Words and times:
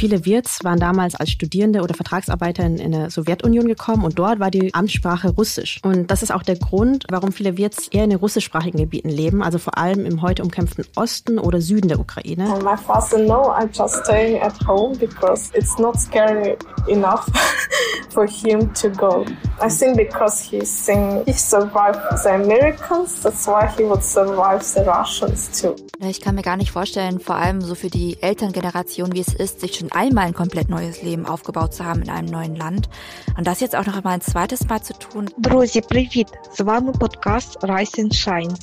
Viele 0.00 0.24
Wirts 0.24 0.64
waren 0.64 0.80
damals 0.80 1.14
als 1.14 1.28
Studierende 1.28 1.82
oder 1.82 1.92
Vertragsarbeiter 1.92 2.64
in, 2.64 2.78
in 2.78 2.92
der 2.92 3.10
Sowjetunion 3.10 3.68
gekommen 3.68 4.02
und 4.02 4.18
dort 4.18 4.40
war 4.40 4.50
die 4.50 4.72
Amtssprache 4.72 5.28
Russisch. 5.28 5.78
Und 5.82 6.10
das 6.10 6.22
ist 6.22 6.32
auch 6.32 6.42
der 6.42 6.56
Grund, 6.56 7.04
warum 7.10 7.32
viele 7.32 7.58
Wirts 7.58 7.88
eher 7.88 8.04
in 8.04 8.08
den 8.08 8.18
russischsprachigen 8.18 8.80
Gebieten 8.80 9.10
leben, 9.10 9.42
also 9.42 9.58
vor 9.58 9.76
allem 9.76 10.06
im 10.06 10.22
heute 10.22 10.42
umkämpften 10.42 10.86
Osten 10.96 11.38
oder 11.38 11.60
Süden 11.60 11.88
der 11.88 12.00
Ukraine. 12.00 12.50
And 12.50 12.62
my 12.62 12.78
father 12.78 13.18
no, 13.18 13.52
I 13.52 13.66
just 13.70 14.02
staying 14.06 14.40
at 14.40 14.54
home 14.66 14.96
because 14.96 15.50
it's 15.52 15.78
not 15.78 16.00
scary 16.00 16.56
enough 16.88 17.26
for 18.08 18.26
him 18.26 18.72
to 18.72 18.88
go. 18.88 19.26
I 19.60 19.68
think 19.68 19.98
because 19.98 20.40
he's 20.40 20.70
saying 20.70 21.24
he 21.26 21.34
survived 21.34 22.00
the 22.22 22.30
Americans, 22.30 23.22
that's 23.22 23.46
why 23.46 23.68
he 23.76 23.84
would 23.84 24.02
survive 24.02 24.62
the 24.62 24.80
Russians 24.80 25.60
too. 25.60 25.76
Ich 26.02 26.22
kann 26.22 26.34
mir 26.34 26.42
gar 26.42 26.56
nicht 26.56 26.70
vorstellen, 26.72 27.20
vor 27.20 27.34
allem 27.34 27.60
so 27.60 27.74
für 27.74 27.90
die 27.90 28.16
Elterngeneration, 28.22 29.12
wie 29.12 29.20
es 29.20 29.34
ist, 29.34 29.60
sich 29.60 29.74
schon 29.76 29.89
einmal 29.91 30.25
ein 30.25 30.33
komplett 30.33 30.69
neues 30.69 31.01
Leben 31.01 31.25
aufgebaut 31.25 31.73
zu 31.73 31.85
haben 31.85 32.01
in 32.01 32.09
einem 32.09 32.29
neuen 32.29 32.55
Land. 32.55 32.89
Und 33.37 33.45
das 33.47 33.59
jetzt 33.59 33.75
auch 33.75 33.85
noch 33.85 33.97
einmal 33.97 34.13
ein 34.13 34.21
zweites 34.21 34.67
Mal 34.69 34.81
zu 34.81 34.93
tun. 34.93 35.23
Друзі, 35.37 35.81
привіт! 35.81 36.27
З 36.53 36.59
вами 36.59 36.91
подкаст 36.91 37.63
Rise 37.63 38.01
and 38.01 38.13
Shine. 38.13 38.53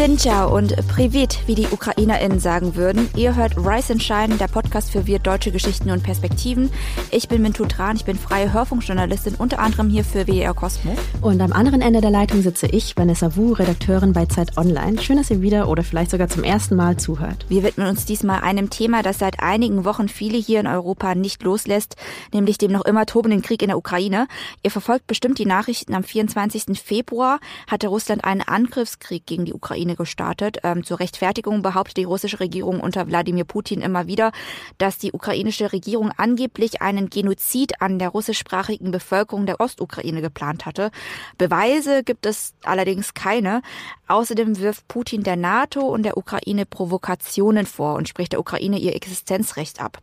Sinchao 0.00 0.56
und 0.56 0.74
Privet, 0.88 1.46
wie 1.46 1.54
die 1.54 1.66
UkrainerInnen 1.66 2.40
sagen 2.40 2.74
würden. 2.74 3.10
Ihr 3.16 3.36
hört 3.36 3.58
Rise 3.58 3.92
and 3.92 4.02
Shine, 4.02 4.38
der 4.38 4.48
Podcast 4.48 4.90
für 4.90 5.06
wir 5.06 5.18
deutsche 5.18 5.52
Geschichten 5.52 5.90
und 5.90 6.02
Perspektiven. 6.02 6.70
Ich 7.10 7.28
bin 7.28 7.42
Mintu 7.42 7.66
Tran, 7.66 7.96
ich 7.96 8.06
bin 8.06 8.16
freie 8.16 8.50
Hörfunkjournalistin, 8.50 9.34
unter 9.34 9.58
anderem 9.58 9.90
hier 9.90 10.02
für 10.02 10.26
WDR 10.26 10.54
Cosmo. 10.54 10.96
Und 11.20 11.42
am 11.42 11.52
anderen 11.52 11.82
Ende 11.82 12.00
der 12.00 12.10
Leitung 12.10 12.40
sitze 12.40 12.66
ich, 12.66 12.96
Vanessa 12.96 13.36
Wu, 13.36 13.52
Redakteurin 13.52 14.14
bei 14.14 14.24
Zeit 14.24 14.56
Online. 14.56 15.02
Schön, 15.02 15.18
dass 15.18 15.30
ihr 15.30 15.42
wieder 15.42 15.68
oder 15.68 15.84
vielleicht 15.84 16.12
sogar 16.12 16.28
zum 16.28 16.44
ersten 16.44 16.76
Mal 16.76 16.96
zuhört. 16.96 17.44
Wir 17.50 17.62
widmen 17.62 17.86
uns 17.86 18.06
diesmal 18.06 18.40
einem 18.40 18.70
Thema, 18.70 19.02
das 19.02 19.18
seit 19.18 19.40
einigen 19.40 19.84
Wochen 19.84 20.08
viele 20.08 20.38
hier 20.38 20.60
in 20.60 20.66
Europa 20.66 21.14
nicht 21.14 21.42
loslässt, 21.42 21.96
nämlich 22.32 22.56
dem 22.56 22.72
noch 22.72 22.86
immer 22.86 23.04
tobenden 23.04 23.42
Krieg 23.42 23.60
in 23.60 23.68
der 23.68 23.76
Ukraine. 23.76 24.28
Ihr 24.62 24.70
verfolgt 24.70 25.08
bestimmt 25.08 25.38
die 25.38 25.44
Nachrichten. 25.44 25.92
Am 25.92 26.04
24. 26.04 26.80
Februar 26.82 27.38
hatte 27.66 27.88
Russland 27.88 28.24
einen 28.24 28.40
Angriffskrieg 28.40 29.26
gegen 29.26 29.44
die 29.44 29.52
Ukraine 29.52 29.89
gestartet. 29.96 30.58
Ähm, 30.62 30.84
zur 30.84 31.00
Rechtfertigung 31.00 31.62
behauptet 31.62 31.96
die 31.96 32.04
russische 32.04 32.40
Regierung 32.40 32.80
unter 32.80 33.06
Wladimir 33.06 33.44
Putin 33.44 33.80
immer 33.80 34.06
wieder, 34.06 34.32
dass 34.78 34.98
die 34.98 35.12
ukrainische 35.12 35.72
Regierung 35.72 36.10
angeblich 36.16 36.82
einen 36.82 37.10
Genozid 37.10 37.80
an 37.80 37.98
der 37.98 38.10
russischsprachigen 38.10 38.90
Bevölkerung 38.90 39.46
der 39.46 39.60
Ostukraine 39.60 40.20
geplant 40.22 40.66
hatte. 40.66 40.90
Beweise 41.38 42.02
gibt 42.02 42.26
es 42.26 42.54
allerdings 42.62 43.14
keine. 43.14 43.62
Außerdem 44.10 44.58
wirft 44.58 44.88
Putin 44.88 45.22
der 45.22 45.36
NATO 45.36 45.82
und 45.82 46.02
der 46.02 46.16
Ukraine 46.16 46.66
Provokationen 46.66 47.64
vor 47.64 47.94
und 47.94 48.08
spricht 48.08 48.32
der 48.32 48.40
Ukraine 48.40 48.76
ihr 48.76 48.96
Existenzrecht 48.96 49.80
ab. 49.80 49.98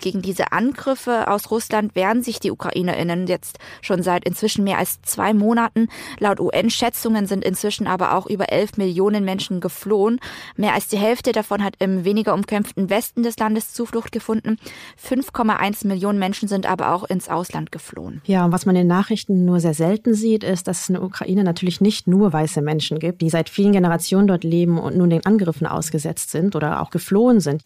Gegen 0.00 0.22
diese 0.22 0.52
Angriffe 0.52 1.26
aus 1.26 1.50
Russland 1.50 1.96
wehren 1.96 2.22
sich 2.22 2.38
die 2.38 2.52
UkrainerInnen 2.52 3.26
jetzt 3.26 3.58
schon 3.82 4.04
seit 4.04 4.24
inzwischen 4.24 4.62
mehr 4.62 4.78
als 4.78 5.02
zwei 5.02 5.34
Monaten. 5.34 5.88
Laut 6.20 6.38
UN-Schätzungen 6.38 7.26
sind 7.26 7.44
inzwischen 7.44 7.88
aber 7.88 8.14
auch 8.14 8.26
über 8.26 8.52
elf 8.52 8.76
Millionen 8.76 9.24
Menschen 9.24 9.60
geflohen. 9.60 10.20
Mehr 10.54 10.74
als 10.74 10.86
die 10.86 10.96
Hälfte 10.96 11.32
davon 11.32 11.64
hat 11.64 11.74
im 11.80 12.04
weniger 12.04 12.34
umkämpften 12.34 12.90
Westen 12.90 13.24
des 13.24 13.38
Landes 13.38 13.72
Zuflucht 13.72 14.12
gefunden. 14.12 14.58
5,1 15.04 15.84
Millionen 15.84 16.20
Menschen 16.20 16.46
sind 16.46 16.64
aber 16.64 16.92
auch 16.92 17.02
ins 17.02 17.28
Ausland 17.28 17.72
geflohen. 17.72 18.22
Ja, 18.24 18.44
und 18.44 18.52
was 18.52 18.66
man 18.66 18.76
in 18.76 18.86
Nachrichten 18.86 19.44
nur 19.44 19.58
sehr 19.58 19.74
selten 19.74 20.14
sieht, 20.14 20.44
ist, 20.44 20.68
dass 20.68 20.82
es 20.82 20.88
in 20.90 20.94
der 20.94 21.02
Ukraine 21.02 21.42
natürlich 21.42 21.80
nicht 21.80 22.06
nur 22.06 22.32
weiße 22.32 22.62
Menschen 22.62 23.00
gibt, 23.00 23.20
die 23.20 23.30
seit 23.30 23.47
vielen 23.48 23.72
Generationen 23.72 24.26
dort 24.26 24.44
leben 24.44 24.78
und 24.78 24.96
nun 24.96 25.10
den 25.10 25.24
Angriffen 25.26 25.66
ausgesetzt 25.66 26.30
sind 26.30 26.56
oder 26.56 26.82
auch 26.82 26.90
geflohen 26.90 27.40
sind. 27.40 27.62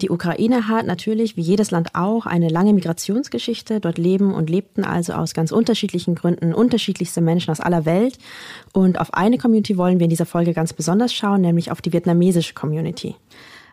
Die 0.00 0.10
Ukraine 0.10 0.68
hat 0.68 0.86
natürlich, 0.86 1.36
wie 1.36 1.42
jedes 1.42 1.70
Land 1.70 1.94
auch, 1.94 2.26
eine 2.26 2.48
lange 2.48 2.72
Migrationsgeschichte. 2.72 3.80
Dort 3.80 3.98
leben 3.98 4.34
und 4.34 4.50
lebten 4.50 4.84
also 4.84 5.12
aus 5.12 5.34
ganz 5.34 5.52
unterschiedlichen 5.52 6.14
Gründen 6.14 6.54
unterschiedlichste 6.54 7.20
Menschen 7.20 7.50
aus 7.50 7.60
aller 7.60 7.84
Welt. 7.84 8.18
Und 8.72 9.00
auf 9.00 9.14
eine 9.14 9.38
Community 9.38 9.76
wollen 9.76 9.98
wir 9.98 10.04
in 10.04 10.10
dieser 10.10 10.26
Folge 10.26 10.52
ganz 10.52 10.72
besonders 10.72 11.12
schauen, 11.12 11.40
nämlich 11.40 11.70
auf 11.70 11.80
die 11.80 11.92
vietnamesische 11.92 12.54
Community. 12.54 13.16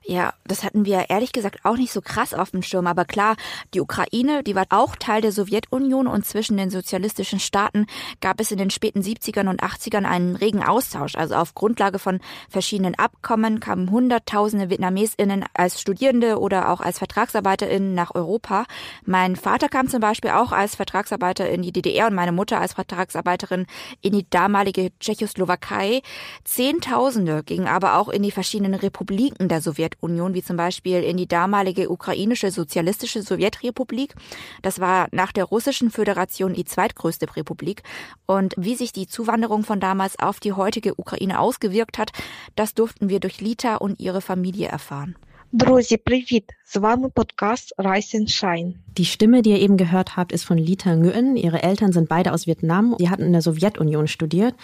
Ja, 0.07 0.33
das 0.45 0.63
hatten 0.63 0.85
wir 0.85 1.09
ehrlich 1.09 1.31
gesagt 1.31 1.65
auch 1.65 1.77
nicht 1.77 1.91
so 1.91 1.99
krass 1.99 2.35
auf 2.35 2.51
dem 2.51 2.61
Schirm. 2.61 2.85
Aber 2.85 3.05
klar, 3.05 3.35
die 3.73 3.81
Ukraine, 3.81 4.43
die 4.43 4.53
war 4.53 4.67
auch 4.69 4.95
Teil 4.95 5.21
der 5.21 5.31
Sowjetunion 5.31 6.05
und 6.05 6.23
zwischen 6.27 6.57
den 6.57 6.69
sozialistischen 6.69 7.39
Staaten 7.39 7.87
gab 8.21 8.39
es 8.39 8.51
in 8.51 8.59
den 8.59 8.69
späten 8.69 9.01
70ern 9.01 9.49
und 9.49 9.63
80ern 9.63 10.05
einen 10.05 10.35
regen 10.35 10.63
Austausch. 10.63 11.15
Also 11.15 11.33
auf 11.33 11.55
Grundlage 11.55 11.97
von 11.97 12.19
verschiedenen 12.49 12.93
Abkommen 12.93 13.59
kamen 13.59 13.89
Hunderttausende 13.89 14.69
VietnamesInnen 14.69 15.43
als 15.55 15.81
Studierende 15.81 16.39
oder 16.39 16.69
auch 16.69 16.81
als 16.81 16.99
VertragsarbeiterInnen 16.99 17.95
nach 17.95 18.13
Europa. 18.13 18.65
Mein 19.05 19.35
Vater 19.35 19.69
kam 19.69 19.87
zum 19.87 20.01
Beispiel 20.01 20.31
auch 20.31 20.51
als 20.51 20.75
Vertragsarbeiter 20.75 21.49
in 21.49 21.63
die 21.63 21.71
DDR 21.71 22.05
und 22.07 22.13
meine 22.13 22.31
Mutter 22.31 22.61
als 22.61 22.73
Vertragsarbeiterin 22.73 23.65
in 24.01 24.13
die 24.13 24.29
damalige 24.29 24.91
Tschechoslowakei. 24.99 26.03
Zehntausende 26.43 27.41
gingen 27.43 27.67
aber 27.67 27.97
auch 27.97 28.09
in 28.09 28.21
die 28.21 28.31
verschiedenen 28.31 28.75
Republiken 28.75 29.49
der 29.49 29.61
Sowjetunion. 29.61 29.94
Sowjetunion, 29.95 30.33
wie 30.33 30.43
zum 30.43 30.57
Beispiel 30.57 31.03
in 31.03 31.17
die 31.17 31.27
damalige 31.27 31.89
ukrainische 31.89 32.51
sozialistische 32.51 33.21
Sowjetrepublik. 33.21 34.15
Das 34.61 34.79
war 34.79 35.07
nach 35.11 35.31
der 35.31 35.45
russischen 35.45 35.91
Föderation 35.91 36.53
die 36.53 36.65
zweitgrößte 36.65 37.35
Republik. 37.35 37.83
Und 38.25 38.53
wie 38.57 38.75
sich 38.75 38.91
die 38.91 39.07
Zuwanderung 39.07 39.63
von 39.63 39.79
damals 39.79 40.19
auf 40.19 40.39
die 40.39 40.53
heutige 40.53 40.99
Ukraine 40.99 41.39
ausgewirkt 41.39 41.97
hat, 41.97 42.11
das 42.55 42.73
durften 42.73 43.09
wir 43.09 43.19
durch 43.19 43.41
Lita 43.41 43.75
und 43.75 43.99
ihre 43.99 44.21
Familie 44.21 44.67
erfahren. 44.67 45.15
Друзі, 45.54 45.96
привіт! 45.96 46.44
З 46.66 46.76
вами 46.76 47.08
подкаст 47.08 47.74
Rise 47.78 48.14
and 48.16 48.28
Shine. 48.28 48.72
Die 48.96 49.04
Stimme, 49.04 49.42
die 49.42 49.50
ihr 49.50 49.60
eben 49.60 49.76
gehört 49.76 50.16
habt, 50.16 50.32
ist 50.32 50.44
von 50.44 50.58
Lita 50.58 50.94
Nguyen. 50.94 51.36
Ihre 51.36 51.62
Eltern 51.62 51.92
sind 51.92 52.08
beide 52.08 52.32
aus 52.32 52.46
Vietnam. 52.46 52.94
Sie 53.00 53.10
hatten 53.10 53.24
in 53.24 53.32
der 53.32 53.42
Sowjetunion 53.42 54.06
studiert. 54.06 54.54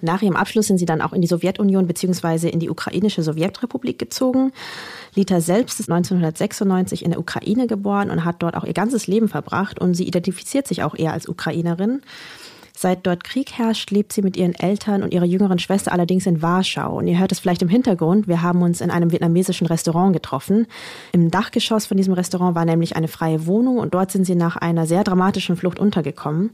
Nach 0.00 0.22
ihrem 0.22 0.36
Abschluss 0.36 0.66
sind 0.68 0.78
sie 0.78 0.86
dann 0.86 1.02
auch 1.02 1.12
in 1.12 1.22
die 1.22 1.26
Sowjetunion 1.26 1.86
bzw. 1.88 2.48
in 2.48 2.60
die 2.60 2.70
ukrainische 2.70 3.22
Sowjetrepublik 3.22 3.98
gezogen. 3.98 4.52
Lita 5.16 5.40
selbst 5.40 5.80
ist 5.80 5.90
1996 5.90 7.04
in 7.04 7.10
der 7.10 7.20
Ukraine 7.20 7.66
geboren 7.66 8.10
und 8.10 8.24
hat 8.24 8.36
dort 8.38 8.54
auch 8.56 8.64
ihr 8.64 8.74
ganzes 8.74 9.08
Leben 9.08 9.28
verbracht 9.28 9.80
und 9.80 9.94
sie 9.94 10.06
identifiziert 10.06 10.68
sich 10.68 10.82
auch 10.84 10.94
eher 10.94 11.12
als 11.12 11.28
Ukrainerin. 11.28 12.02
Seit 12.75 13.05
dort 13.05 13.23
Krieg 13.23 13.53
herrscht, 13.53 13.91
lebt 13.91 14.13
sie 14.13 14.23
mit 14.23 14.35
ihren 14.35 14.55
Eltern 14.55 15.03
und 15.03 15.13
ihrer 15.13 15.25
jüngeren 15.25 15.59
Schwester 15.59 15.91
allerdings 15.91 16.25
in 16.25 16.41
Warschau. 16.41 16.97
Und 16.97 17.07
ihr 17.07 17.19
hört 17.19 17.31
es 17.31 17.39
vielleicht 17.39 17.61
im 17.61 17.69
Hintergrund, 17.69 18.27
wir 18.27 18.41
haben 18.41 18.63
uns 18.63 18.81
in 18.81 18.89
einem 18.89 19.11
vietnamesischen 19.11 19.67
Restaurant 19.67 20.11
getroffen. 20.11 20.65
Im 21.11 21.29
Dachgeschoss 21.29 21.85
von 21.85 21.97
diesem 21.97 22.13
Restaurant 22.13 22.55
war 22.55 22.65
nämlich 22.65 22.95
eine 22.95 23.07
freie 23.07 23.45
Wohnung 23.45 23.77
und 23.77 23.93
dort 23.93 24.11
sind 24.11 24.25
sie 24.25 24.35
nach 24.35 24.57
einer 24.57 24.87
sehr 24.87 25.03
dramatischen 25.03 25.55
Flucht 25.55 25.79
untergekommen. 25.79 26.49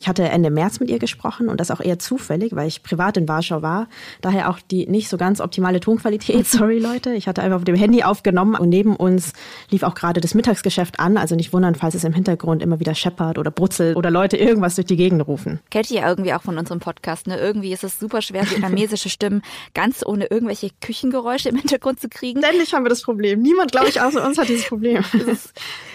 Ich 0.00 0.08
hatte 0.08 0.28
Ende 0.28 0.50
März 0.50 0.80
mit 0.80 0.90
ihr 0.90 0.98
gesprochen 0.98 1.48
und 1.48 1.60
das 1.60 1.70
auch 1.70 1.80
eher 1.80 1.98
zufällig, 1.98 2.54
weil 2.54 2.68
ich 2.68 2.82
privat 2.82 3.16
in 3.16 3.28
Warschau 3.28 3.62
war. 3.62 3.88
Daher 4.20 4.50
auch 4.50 4.58
die 4.70 4.86
nicht 4.86 5.08
so 5.08 5.16
ganz 5.16 5.40
optimale 5.40 5.80
Tonqualität. 5.80 6.46
Sorry, 6.48 6.78
Leute. 6.78 7.12
Ich 7.14 7.28
hatte 7.28 7.42
einfach 7.42 7.58
auf 7.58 7.64
dem 7.64 7.76
Handy 7.76 8.02
aufgenommen 8.02 8.54
und 8.54 8.68
neben 8.68 8.96
uns 8.96 9.32
lief 9.70 9.82
auch 9.82 9.94
gerade 9.94 10.20
das 10.20 10.34
Mittagsgeschäft 10.34 11.00
an. 11.00 11.16
Also 11.16 11.34
nicht 11.34 11.52
wundern, 11.52 11.74
falls 11.74 11.94
es 11.94 12.04
im 12.04 12.12
Hintergrund 12.12 12.62
immer 12.62 12.80
wieder 12.80 12.94
scheppert 12.94 13.38
oder 13.38 13.50
brutzelt 13.50 13.96
oder 13.96 14.10
Leute 14.10 14.36
irgendwas 14.36 14.74
durch 14.74 14.86
die 14.86 14.96
Gegend 14.96 15.26
rufen. 15.26 15.60
Kennt 15.70 15.90
ihr 15.90 16.00
ja 16.00 16.08
irgendwie 16.08 16.32
auch 16.34 16.42
von 16.42 16.58
unserem 16.58 16.80
Podcast, 16.80 17.26
ne? 17.26 17.38
Irgendwie 17.38 17.72
ist 17.72 17.84
es 17.84 17.98
super 17.98 18.22
schwer, 18.22 18.48
vietnamesische 18.48 19.08
Stimmen 19.08 19.42
ganz 19.74 20.04
ohne 20.04 20.26
irgendwelche 20.26 20.70
Küchengeräusche 20.80 21.48
im 21.48 21.56
Hintergrund 21.56 22.00
zu 22.00 22.08
kriegen. 22.08 22.40
Ständig 22.40 22.72
haben 22.74 22.84
wir 22.84 22.90
das 22.90 23.02
Problem. 23.02 23.40
Niemand, 23.40 23.72
glaube 23.72 23.88
ich, 23.88 24.00
außer 24.00 24.24
uns 24.24 24.38
hat 24.38 24.48
dieses 24.48 24.66
Problem. 24.66 25.04
Ist, 25.12 25.52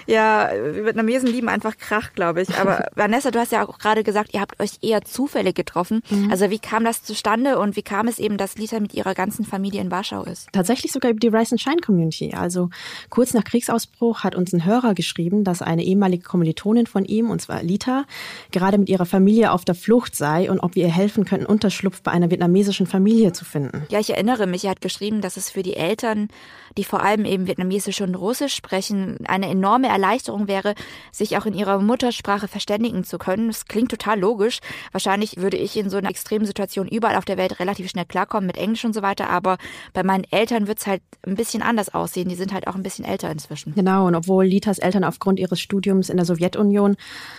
ja, 0.07 0.49
Vietnamesen 0.51 1.27
lieben 1.27 1.49
einfach 1.49 1.77
Krach, 1.77 2.13
glaube 2.13 2.41
ich. 2.41 2.57
Aber 2.57 2.87
Vanessa, 2.95 3.31
du 3.31 3.39
hast 3.39 3.51
ja 3.51 3.67
auch 3.67 3.77
gerade 3.77 3.92
gesagt, 4.01 4.33
ihr 4.33 4.41
habt 4.41 4.59
euch 4.59 4.79
eher 4.81 5.03
zufällig 5.03 5.55
getroffen. 5.55 6.01
Mhm. 6.09 6.31
Also 6.31 6.49
wie 6.49 6.57
kam 6.57 6.83
das 6.83 7.03
zustande 7.03 7.59
und 7.59 7.75
wie 7.75 7.83
kam 7.83 8.07
es 8.07 8.17
eben, 8.17 8.37
dass 8.37 8.57
Lita 8.57 8.79
mit 8.79 8.95
ihrer 8.95 9.13
ganzen 9.13 9.45
Familie 9.45 9.81
in 9.81 9.91
Warschau 9.91 10.23
ist? 10.23 10.47
Tatsächlich 10.51 10.91
sogar 10.91 11.11
über 11.11 11.19
die 11.19 11.27
Rise 11.27 11.51
and 11.51 11.61
Shine 11.61 11.81
Community. 11.85 12.33
Also 12.33 12.69
kurz 13.09 13.33
nach 13.33 13.43
Kriegsausbruch 13.43 14.23
hat 14.23 14.33
uns 14.33 14.53
ein 14.53 14.65
Hörer 14.65 14.95
geschrieben, 14.95 15.43
dass 15.43 15.61
eine 15.61 15.83
ehemalige 15.83 16.23
Kommilitonin 16.23 16.87
von 16.87 17.05
ihm, 17.05 17.29
und 17.29 17.41
zwar 17.41 17.61
Lita, 17.61 18.05
gerade 18.51 18.79
mit 18.79 18.89
ihrer 18.89 19.05
Familie 19.05 19.51
auf 19.51 19.65
der 19.65 19.75
Flucht 19.75 20.15
sei 20.15 20.49
und 20.49 20.59
ob 20.59 20.75
wir 20.75 20.85
ihr 20.85 20.91
helfen 20.91 21.25
könnten, 21.25 21.45
Unterschlupf 21.45 22.01
bei 22.01 22.11
einer 22.11 22.31
vietnamesischen 22.31 22.87
Familie 22.87 23.33
zu 23.33 23.45
finden. 23.45 23.83
Ja, 23.89 23.99
ich 23.99 24.09
erinnere 24.09 24.47
mich, 24.47 24.63
er 24.63 24.71
hat 24.71 24.81
geschrieben, 24.81 25.21
dass 25.21 25.37
es 25.37 25.49
für 25.49 25.63
die 25.63 25.75
Eltern, 25.75 26.29
die 26.77 26.83
vor 26.83 27.03
allem 27.03 27.25
eben 27.25 27.47
Vietnamesisch 27.47 28.01
und 28.01 28.15
Russisch 28.15 28.55
sprechen, 28.55 29.17
eine 29.27 29.49
enorme 29.49 29.87
Erleichterung 29.87 30.47
wäre, 30.47 30.73
sich 31.11 31.37
auch 31.37 31.45
in 31.45 31.53
ihrer 31.53 31.79
Muttersprache 31.79 32.47
verständigen 32.47 33.03
zu 33.03 33.17
können. 33.17 33.51
Klingt 33.67 33.83
klingt 33.83 33.91
total 33.91 34.19
logisch. 34.19 34.59
Wahrscheinlich 34.91 35.37
würde 35.37 35.57
ich 35.57 35.75
in 35.77 35.89
so 35.89 35.97
einer 35.97 36.09
extremen 36.09 36.45
Situation 36.45 36.87
überall 36.87 37.17
auf 37.17 37.25
der 37.25 37.37
Welt 37.37 37.59
relativ 37.59 37.89
schnell 37.89 38.05
klarkommen 38.05 38.47
mit 38.47 38.57
Englisch 38.57 38.85
und 38.85 38.93
so 38.93 39.01
weiter, 39.01 39.29
aber 39.29 39.57
bei 39.93 40.03
meinen 40.03 40.23
Eltern 40.31 40.67
wird 40.67 40.79
es 40.79 40.87
halt 40.87 41.01
ein 41.25 41.35
bisschen 41.35 41.61
anders 41.61 41.93
aussehen. 41.93 42.29
Die 42.29 42.35
sind 42.35 42.53
halt 42.53 42.67
auch 42.67 42.75
ein 42.75 42.83
bisschen 42.83 43.03
älter 43.03 43.29
inzwischen. 43.29 43.73
Genau, 43.75 44.07
und 44.07 44.15
obwohl 44.15 44.45
Litas 44.45 44.79
Eltern 44.79 45.03
aufgrund 45.03 45.39
ihres 45.39 45.59
Studiums 45.59 46.09
in 46.09 46.17
der 46.17 46.25
Sowjetunion, 46.25 46.95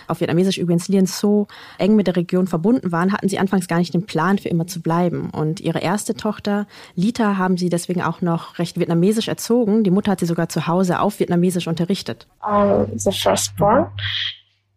auf 0.07 0.19
Vietnamesisch 0.19 0.57
übrigens 0.57 0.87
Lien 0.87 1.07
So, 1.07 1.47
eng 1.79 1.95
mit 1.95 2.07
der 2.07 2.15
Region 2.15 2.47
verbunden 2.47 2.91
waren, 2.91 3.11
hatten 3.11 3.29
sie 3.29 3.39
anfangs 3.39 3.67
gar 3.67 3.79
nicht 3.79 3.93
den 3.93 4.05
Plan, 4.05 4.37
für 4.37 4.49
immer 4.49 4.67
zu 4.67 4.81
bleiben. 4.81 5.29
Und 5.31 5.61
ihre 5.61 5.79
erste 5.79 6.13
Tochter, 6.13 6.67
Lita, 6.95 7.37
haben 7.37 7.57
sie 7.57 7.69
deswegen 7.69 8.03
auch 8.03 8.21
noch 8.21 8.59
recht 8.59 8.79
vietnamesisch 8.79 9.24
erzogen. 9.27 9.83
Die 9.83 9.91
Mutter 9.91 10.11
hat 10.11 10.19
sie 10.19 10.25
sogar 10.25 10.49
zu 10.49 10.67
Hause 10.67 10.99
auf 10.99 11.19
Vietnamesisch 11.19 11.67
unterrichtet. 11.67 12.27
I'm 12.41 12.87
the 12.97 13.11
firstborn. 13.11 13.87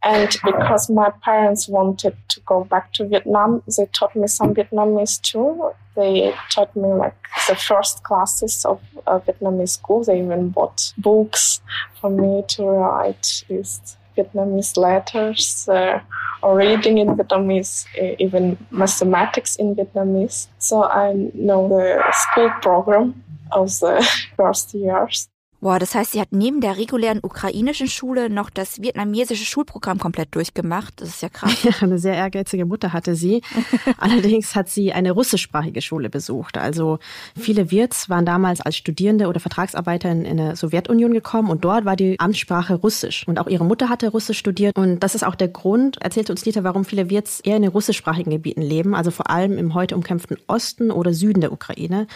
And 0.02 0.36
because 0.44 0.88
my 0.88 1.10
parents 1.24 1.68
wanted 1.68 2.16
to 2.28 2.40
go 2.46 2.64
back 2.64 2.92
to 2.94 3.04
Vietnam, 3.08 3.62
they 3.66 3.86
taught 3.86 4.14
me 4.14 4.28
some 4.28 4.54
Vietnamese 4.54 5.20
too. 5.20 5.72
They 5.96 6.32
taught 6.50 6.74
me 6.76 6.88
like 6.88 7.16
the 7.48 7.56
first 7.56 8.04
classes 8.04 8.64
of 8.64 8.80
uh, 9.06 9.18
Vietnamese 9.18 9.70
school. 9.70 10.04
They 10.04 10.20
even 10.20 10.50
bought 10.50 10.92
books 10.98 11.60
for 12.00 12.10
me 12.10 12.44
to 12.48 12.64
write 12.64 13.44
these 13.48 13.96
Vietnamese 14.16 14.76
letters 14.76 15.68
uh, 15.68 16.00
or 16.42 16.56
reading 16.56 16.98
in 16.98 17.16
Vietnamese, 17.16 17.86
even 18.20 18.56
mathematics 18.70 19.56
in 19.56 19.74
Vietnamese. 19.74 20.46
So 20.58 20.84
I 20.84 21.12
know 21.34 21.68
the 21.68 22.04
school 22.12 22.50
program 22.62 23.24
of 23.52 23.70
the 23.70 24.06
first 24.36 24.74
years. 24.74 25.28
Boah, 25.60 25.80
das 25.80 25.96
heißt, 25.96 26.12
sie 26.12 26.20
hat 26.20 26.28
neben 26.30 26.60
der 26.60 26.76
regulären 26.76 27.18
ukrainischen 27.20 27.88
Schule 27.88 28.30
noch 28.30 28.48
das 28.48 28.80
vietnamesische 28.80 29.44
Schulprogramm 29.44 29.98
komplett 29.98 30.32
durchgemacht. 30.36 31.00
Das 31.00 31.08
ist 31.08 31.22
ja 31.22 31.28
krass. 31.28 31.48
Ja, 31.68 31.72
eine 31.80 31.98
sehr 31.98 32.14
ehrgeizige 32.14 32.64
Mutter 32.64 32.92
hatte 32.92 33.16
sie. 33.16 33.42
Allerdings 33.98 34.54
hat 34.54 34.68
sie 34.68 34.92
eine 34.92 35.10
russischsprachige 35.10 35.82
Schule 35.82 36.08
besucht. 36.08 36.56
Also 36.56 37.00
viele 37.36 37.72
Wirts 37.72 38.08
waren 38.08 38.24
damals 38.24 38.60
als 38.60 38.76
Studierende 38.76 39.26
oder 39.26 39.40
Vertragsarbeiter 39.40 40.10
in, 40.10 40.24
in 40.24 40.36
der 40.36 40.54
Sowjetunion 40.54 41.12
gekommen 41.12 41.50
und 41.50 41.64
dort 41.64 41.84
war 41.84 41.96
die 41.96 42.18
Amtssprache 42.20 42.76
Russisch. 42.76 43.26
Und 43.26 43.40
auch 43.40 43.48
ihre 43.48 43.64
Mutter 43.64 43.88
hatte 43.88 44.10
Russisch 44.10 44.38
studiert. 44.38 44.76
Und 44.78 45.00
das 45.00 45.16
ist 45.16 45.26
auch 45.26 45.34
der 45.34 45.48
Grund, 45.48 46.00
erzählte 46.00 46.32
uns 46.32 46.44
Lita, 46.44 46.62
warum 46.62 46.84
viele 46.84 47.10
Wirts 47.10 47.40
eher 47.40 47.56
in 47.56 47.62
den 47.62 47.72
russischsprachigen 47.72 48.30
Gebieten 48.30 48.62
leben, 48.62 48.94
also 48.94 49.10
vor 49.10 49.28
allem 49.28 49.58
im 49.58 49.74
heute 49.74 49.96
umkämpften 49.96 50.36
Osten 50.46 50.92
oder 50.92 51.12
Süden 51.12 51.40
der 51.40 51.52
Ukraine 51.52 52.06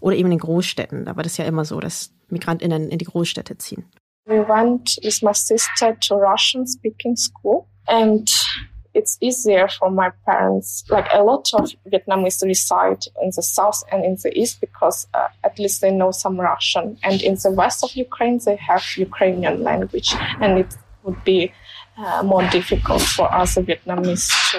oder 0.00 0.16
eben 0.16 0.32
in 0.32 0.38
Großstädten. 0.38 1.08
Aber 1.08 1.22
das 1.22 1.32
ist 1.32 1.38
ja 1.38 1.44
immer 1.44 1.64
so, 1.64 1.80
dass 1.80 2.12
MigrantInnen 2.28 2.90
in 2.90 2.98
die 2.98 3.04
Großstädte 3.04 3.58
ziehen. 3.58 3.84
We 4.26 4.46
went 4.46 4.98
with 5.02 5.22
my 5.22 5.32
sister 5.32 5.98
to 6.00 6.16
Russian 6.16 6.66
speaking 6.66 7.16
school 7.16 7.66
and 7.86 8.28
it's 8.92 9.16
easier 9.20 9.68
for 9.68 9.90
my 9.90 10.10
parents. 10.26 10.84
Like 10.90 11.06
a 11.12 11.22
lot 11.22 11.48
of 11.54 11.70
Vietnamese 11.90 12.42
reside 12.44 13.06
in 13.22 13.30
the 13.30 13.42
south 13.42 13.82
and 13.90 14.04
in 14.04 14.16
the 14.16 14.30
east 14.38 14.60
because 14.60 15.08
uh, 15.14 15.28
at 15.44 15.58
least 15.58 15.80
they 15.80 15.90
know 15.90 16.10
some 16.10 16.38
Russian. 16.38 16.98
And 17.02 17.22
in 17.22 17.36
the 17.36 17.50
west 17.50 17.82
of 17.84 17.94
Ukraine, 17.96 18.38
they 18.44 18.56
have 18.56 18.84
Ukrainian 18.96 19.62
language 19.62 20.14
and 20.40 20.58
it 20.58 20.74
would 21.04 21.24
be 21.24 21.52
uh, 21.98 22.22
more 22.22 22.46
difficult 22.50 23.00
for 23.00 23.28
us 23.32 23.56
Vietnamese 23.56 24.28
to 24.52 24.58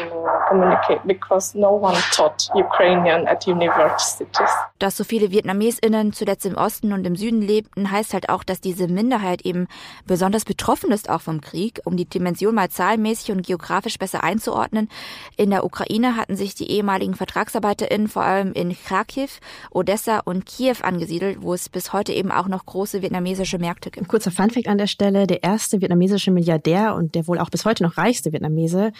communicate 0.49 1.05
because 1.05 1.57
no 1.57 1.71
one 1.71 1.95
taught 2.11 2.49
Ukrainian 2.53 3.27
at 3.27 3.47
universities. 3.47 4.49
Dass 4.79 4.97
so 4.97 5.03
viele 5.03 5.31
VietnamesInnen 5.31 6.13
zuletzt 6.13 6.45
im 6.45 6.55
Osten 6.55 6.93
und 6.93 7.05
im 7.05 7.15
Süden 7.15 7.41
lebten, 7.41 7.91
heißt 7.91 8.13
halt 8.13 8.29
auch, 8.29 8.43
dass 8.43 8.61
diese 8.61 8.87
Minderheit 8.87 9.41
eben 9.41 9.67
besonders 10.05 10.45
betroffen 10.45 10.91
ist 10.91 11.09
auch 11.09 11.21
vom 11.21 11.41
Krieg. 11.41 11.81
Um 11.85 11.97
die 11.97 12.05
Dimension 12.05 12.55
mal 12.55 12.69
zahlenmäßig 12.69 13.31
und 13.31 13.45
geografisch 13.45 13.97
besser 13.97 14.23
einzuordnen. 14.23 14.89
In 15.37 15.49
der 15.49 15.63
Ukraine 15.63 16.15
hatten 16.15 16.35
sich 16.35 16.55
die 16.55 16.71
ehemaligen 16.71 17.15
VertragsarbeiterInnen 17.15 18.07
vor 18.07 18.23
allem 18.23 18.53
in 18.53 18.75
Kharkiv, 18.75 19.39
Odessa 19.71 20.19
und 20.19 20.45
Kiew 20.45 20.77
angesiedelt, 20.81 21.41
wo 21.41 21.53
es 21.53 21.69
bis 21.69 21.93
heute 21.93 22.13
eben 22.13 22.31
auch 22.31 22.47
noch 22.47 22.65
große 22.65 23.01
vietnamesische 23.01 23.59
Märkte 23.59 23.91
gibt. 23.91 24.05
Ein 24.05 24.07
kurzer 24.07 24.31
Funfact 24.31 24.67
an 24.67 24.77
der 24.77 24.87
Stelle. 24.87 25.27
Der 25.27 25.43
erste 25.43 25.81
vietnamesische 25.81 26.31
Milliardär 26.31 26.95
und 26.95 27.15
der 27.15 27.27
wohl 27.29 27.39
auch 27.39 27.49
bis 27.49 27.63
heute 27.63 27.83
noch 27.83 27.97
reichste 27.97 28.33
Vietnamese, 28.33 28.91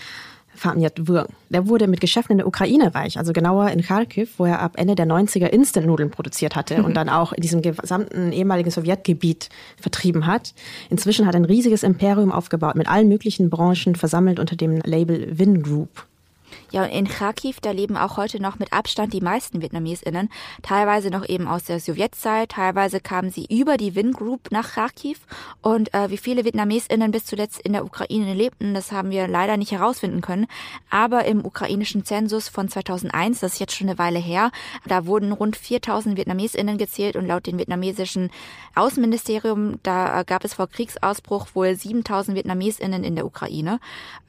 Nhật 0.76 1.08
Vuong. 1.08 1.28
Der 1.50 1.68
wurde 1.68 1.88
mit 1.88 2.02
Geschäften 2.02 2.34
in 2.34 2.38
der 2.40 2.48
Ukraine 2.48 2.94
reich, 2.94 3.18
also 3.18 3.34
genauer 3.34 3.70
in 3.70 3.82
Kharkiv, 3.82 4.38
wo 4.38 4.46
er 4.46 4.60
ab 4.60 4.74
Ende 4.76 4.96
der 4.96 5.06
90er 5.06 5.48
Instant-Nudeln 5.48 6.12
produziert 6.12 6.56
hatte 6.56 6.84
und 6.84 6.96
dann 6.96 7.10
auch 7.10 7.34
in 7.34 7.42
diesem 7.42 7.62
gesamten 7.62 8.32
ehemaligen 8.32 8.72
Sowjetgebiet 8.72 9.50
vertrieben 9.80 10.26
hat. 10.26 10.54
Inzwischen 10.90 11.26
hat 11.26 11.36
er 11.36 11.42
ein 11.42 11.46
riesiges 11.46 11.84
Imperium 11.84 12.32
aufgebaut 12.32 12.76
mit 12.76 12.88
allen 12.88 13.08
möglichen 13.08 13.50
Branchen 13.50 13.96
versammelt 13.96 14.40
unter 14.40 14.56
dem 14.56 14.82
Label 14.84 15.38
Vin 15.38 15.62
Group. 15.62 16.06
Ja, 16.72 16.84
in 16.86 17.08
Kharkiv, 17.08 17.60
da 17.62 17.72
leben 17.72 17.98
auch 17.98 18.18
heute 18.18 18.40
noch 18.42 18.60
mit 18.60 18.74
Abstand 18.74 19.14
die 19.14 19.22
meisten 19.22 19.62
VietnamesInnen, 19.62 20.30
teilweise 20.62 21.10
noch 21.10 21.28
eben 21.28 21.48
aus 21.48 21.64
der 21.64 21.80
Sowjetzeit, 21.80 22.52
teilweise 22.52 23.00
kamen 23.00 23.32
sie 23.32 23.48
über 23.50 23.78
die 23.78 23.96
Win 23.96 24.12
Group 24.14 24.52
nach 24.52 24.74
Kharkiv 24.74 25.22
und 25.62 25.94
äh, 25.94 26.12
wie 26.12 26.18
viele 26.18 26.46
VietnamesInnen 26.46 27.12
bis 27.12 27.26
zuletzt 27.26 27.60
in 27.62 27.74
der 27.74 27.86
Ukraine 27.86 28.34
lebten, 28.36 28.74
das 28.74 28.92
haben 28.92 29.10
wir 29.10 29.28
leider 29.28 29.58
nicht 29.58 29.72
herausfinden 29.72 30.22
können, 30.22 30.46
aber 30.90 31.26
im 31.26 31.44
ukrainischen 31.44 32.06
Zensus 32.06 32.50
von 32.50 32.70
2001, 32.70 33.40
das 33.40 33.54
ist 33.54 33.60
jetzt 33.60 33.76
schon 33.76 33.90
eine 33.90 33.98
Weile 33.98 34.20
her, 34.20 34.52
da 34.86 35.08
wurden 35.08 35.32
rund 35.32 35.56
4000 35.56 36.18
VietnamesInnen 36.18 36.78
gezählt 36.78 37.16
und 37.16 37.26
laut 37.26 37.48
dem 37.48 37.58
vietnamesischen 37.58 38.30
Außenministerium, 38.76 39.80
da 39.82 40.24
gab 40.24 40.46
es 40.46 40.54
vor 40.54 40.68
Kriegsausbruch 40.68 41.48
wohl 41.54 41.76
7000 41.76 42.38
VietnamesInnen 42.38 43.04
in 43.04 43.16
der 43.16 43.26
Ukraine. 43.26 43.80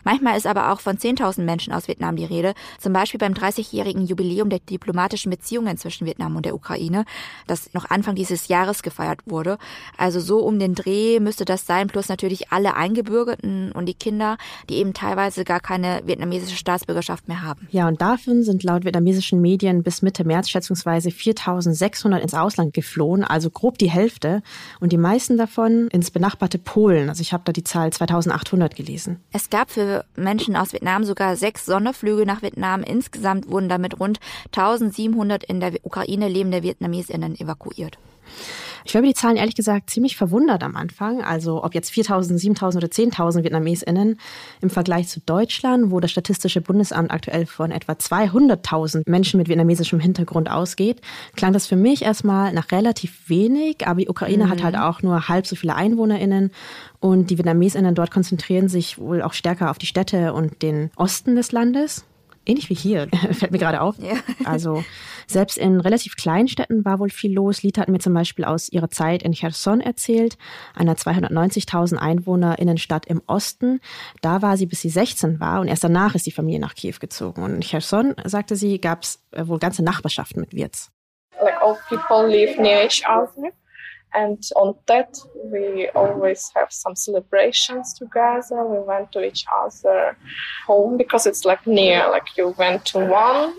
Manchmal 0.05 0.37
ist 0.37 0.47
aber 0.47 0.73
auch 0.73 0.81
von 0.81 0.97
10.000 0.97 1.43
Menschen 1.43 1.73
aus 1.73 1.89
Vietnam 1.89 2.17
die 2.17 2.25
Rede, 2.25 2.55
zum 2.79 2.93
Beispiel 2.93 3.19
beim 3.19 3.35
30-jährigen 3.35 4.07
Jubiläum 4.07 4.49
der 4.49 4.61
diplomatischen 4.61 5.31
Beziehungen 5.31 5.77
zwischen 5.77 6.07
Vietnam 6.07 6.37
und 6.37 6.47
der 6.47 6.55
Ukraine, 6.55 7.05
das 7.47 7.73
noch 7.75 7.91
Anfang 7.91 8.15
dieses 8.15 8.49
Jahres 8.49 8.83
gefeiert 8.83 9.21
wurde. 9.27 9.59
Also 9.97 10.21
so 10.21 10.39
um 10.39 10.59
den 10.59 10.75
Dreh 10.75 11.21
müsste 11.21 11.45
das 11.45 11.67
sein, 11.67 11.89
plus 11.89 12.09
natürlich 12.09 12.53
alle 12.53 12.75
Eingebürgerten 12.75 13.73
und 13.73 13.87
die 13.87 13.95
Kinder, 13.95 14.39
die 14.69 14.77
eben 14.77 14.95
teilweise 14.95 15.45
gar 15.45 15.61
keine 15.61 16.01
vietnamesische 16.05 16.57
Staatsbürgerschaft 16.57 17.29
mehr 17.29 17.43
haben. 17.43 17.69
Ja, 17.71 17.89
und 17.89 18.01
davon 18.01 18.43
sind 18.43 18.63
laut 18.63 18.85
vietnamesischen 18.85 19.41
Medien 19.41 19.83
bis 19.83 20.03
Mitte 20.03 20.25
März 20.25 20.49
schätzungsweise 20.49 21.11
4.600 21.11 22.19
ins 22.19 22.35
Ausland 22.35 22.75
geflohen, 22.75 23.25
also 23.25 23.51
grob 23.51 23.79
die 23.79 23.91
Hälfte. 23.91 24.43
Und 24.81 24.93
die 24.93 24.99
meisten 24.99 25.37
davon 25.37 25.89
ins 25.89 26.11
benachbarte 26.11 26.59
Polen. 26.59 27.09
Also 27.09 27.21
ich 27.23 27.33
habe 27.33 27.43
da 27.45 27.53
die 27.53 27.65
Zahl 27.65 27.89
2.800 27.89 28.75
gelesen. 28.75 29.21
Es 29.33 29.51
gab 29.51 29.71
für 29.71 29.90
Menschen 30.17 30.57
aus 30.57 30.73
Vietnam 30.73 31.05
sogar 31.05 31.37
sechs 31.37 31.67
Sonderflüge 31.67 32.27
nach 32.27 32.43
Vietnam. 32.43 32.83
Insgesamt 32.83 33.49
wurden 33.49 33.69
damit 33.69 34.01
rund 34.01 34.21
1700 34.47 35.45
in 35.45 35.61
der 35.61 35.73
Ukraine 35.83 36.29
lebende 36.29 36.63
VietnamesInnen 36.63 37.39
evakuiert. 37.39 37.99
Ich 38.85 38.95
war 38.95 39.01
über 39.01 39.09
die 39.09 39.15
Zahlen 39.15 39.37
ehrlich 39.37 39.55
gesagt 39.55 39.91
ziemlich 39.91 40.17
verwundert 40.17 40.63
am 40.63 40.77
Anfang. 40.77 41.23
Also 41.23 41.63
ob 41.65 41.75
jetzt 41.75 41.93
4.000, 41.93 42.39
7.000 42.39 42.77
oder 42.77 42.89
10.000 42.89 43.45
VietnamesInnen 43.45 44.19
im 44.61 44.71
Vergleich 44.71 45.09
zu 45.09 45.21
Deutschland, 45.21 45.91
wo 45.91 46.01
das 46.01 46.11
Statistische 46.11 46.61
Bundesamt 46.61 47.11
aktuell 47.11 47.47
von 47.47 47.71
etwa 47.71 47.93
200.000 47.93 49.09
Menschen 49.09 49.39
mit 49.39 49.49
vietnamesischem 49.49 50.01
Hintergrund 50.01 50.51
ausgeht, 50.51 51.01
klang 51.37 51.53
das 51.53 51.67
für 51.67 51.77
mich 51.77 52.03
erstmal 52.03 52.53
nach 52.53 52.71
relativ 52.73 53.29
wenig. 53.29 53.87
Aber 53.87 54.01
die 54.01 54.09
Ukraine 54.09 54.47
mhm. 54.47 54.51
hat 54.51 54.63
halt 54.63 54.77
auch 54.77 55.03
nur 55.03 55.29
halb 55.29 55.47
so 55.47 55.57
viele 55.57 55.75
EinwohnerInnen. 55.75 56.51
Und 57.01 57.31
die 57.31 57.39
VietnamesInnen 57.39 57.95
dort 57.95 58.11
konzentrieren 58.11 58.69
sich 58.69 58.99
wohl 58.99 59.23
auch 59.23 59.33
stärker 59.33 59.71
auf 59.71 59.79
die 59.79 59.87
Städte 59.87 60.33
und 60.35 60.63
den 60.63 60.91
Osten 60.97 61.37
des 61.37 61.53
Landes 61.53 62.05
ähnlich 62.51 62.71
wie 62.71 62.75
hier, 62.75 63.09
fällt 63.33 63.53
mir 63.53 63.59
gerade 63.59 63.81
auf. 63.81 63.97
Ja. 63.99 64.15
Also 64.45 64.83
selbst 65.27 65.59
in 65.59 65.81
relativ 65.81 66.17
kleinen 66.17 66.49
Städten 66.49 66.85
war 66.85 66.99
wohl 66.99 67.11
viel 67.11 67.33
los. 67.33 67.63
Lita 67.63 67.83
hat 67.83 67.89
mir 67.89 68.01
zum 68.01 68.15
Beispiel 68.15 68.45
aus 68.45 68.69
ihrer 68.69 68.91
Zeit 68.91 69.23
in 69.23 69.33
Cherson 69.33 69.81
erzählt, 69.81 70.37
einer 70.75 70.95
290.000 70.95 71.97
Einwohnerinnenstadt 71.97 73.07
im 73.07 73.23
Osten. 73.27 73.81
Da 74.23 74.43
war 74.43 74.57
sie, 74.57 74.67
bis 74.67 74.81
sie 74.81 74.89
16 74.89 75.39
war 75.39 75.61
und 75.61 75.69
erst 75.69 75.85
danach 75.85 76.15
ist 76.15 76.27
die 76.27 76.33
Familie 76.33 76.59
nach 76.59 76.75
Kiew 76.75 76.97
gezogen. 77.01 77.43
Und 77.43 77.55
in 77.55 77.61
Cherson, 77.61 78.15
sagte 78.25 78.57
sie, 78.57 78.81
gab 78.81 79.03
es 79.03 79.23
äh, 79.31 79.47
wohl 79.47 79.59
ganze 79.59 79.85
Nachbarschaften 79.85 80.41
mit 80.41 80.55
Wirts. 80.55 80.91
Like 81.41 81.63
all 81.63 81.79
people 81.89 82.27
live 82.29 82.59
near 82.59 82.85
each 82.85 83.05
other. 83.09 83.53
And 84.13 84.43
on 84.57 84.75
that, 84.87 85.19
we 85.45 85.89
always 85.95 86.51
have 86.57 86.73
some 86.73 86.97
celebrations 86.97 87.95
together. 87.95 88.65
We 88.67 88.81
went 88.81 89.13
to 89.13 89.25
each 89.25 89.45
other 89.55 90.17
home 90.67 90.97
because 90.97 91.27
it's 91.27 91.45
like 91.45 91.67
near, 91.67 92.09
like 92.11 92.37
you 92.37 92.49
went 92.59 92.85
to 92.87 92.99
one 93.07 93.55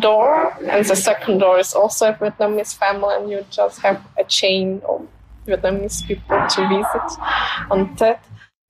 door 0.00 0.56
and 0.68 0.84
the 0.84 0.96
second 0.96 1.38
door 1.38 1.58
is 1.58 1.74
also 1.74 2.10
a 2.10 2.12
Vietnamese 2.14 2.76
family 2.76 3.14
and 3.16 3.30
you 3.30 3.44
just 3.50 3.80
have 3.80 4.00
a 4.18 4.24
chain 4.24 4.82
of 4.88 5.06
Vietnamese 5.46 6.06
people 6.06 6.46
to 6.48 6.68
visit 6.68 7.18
on 7.70 7.94
that. 7.96 8.24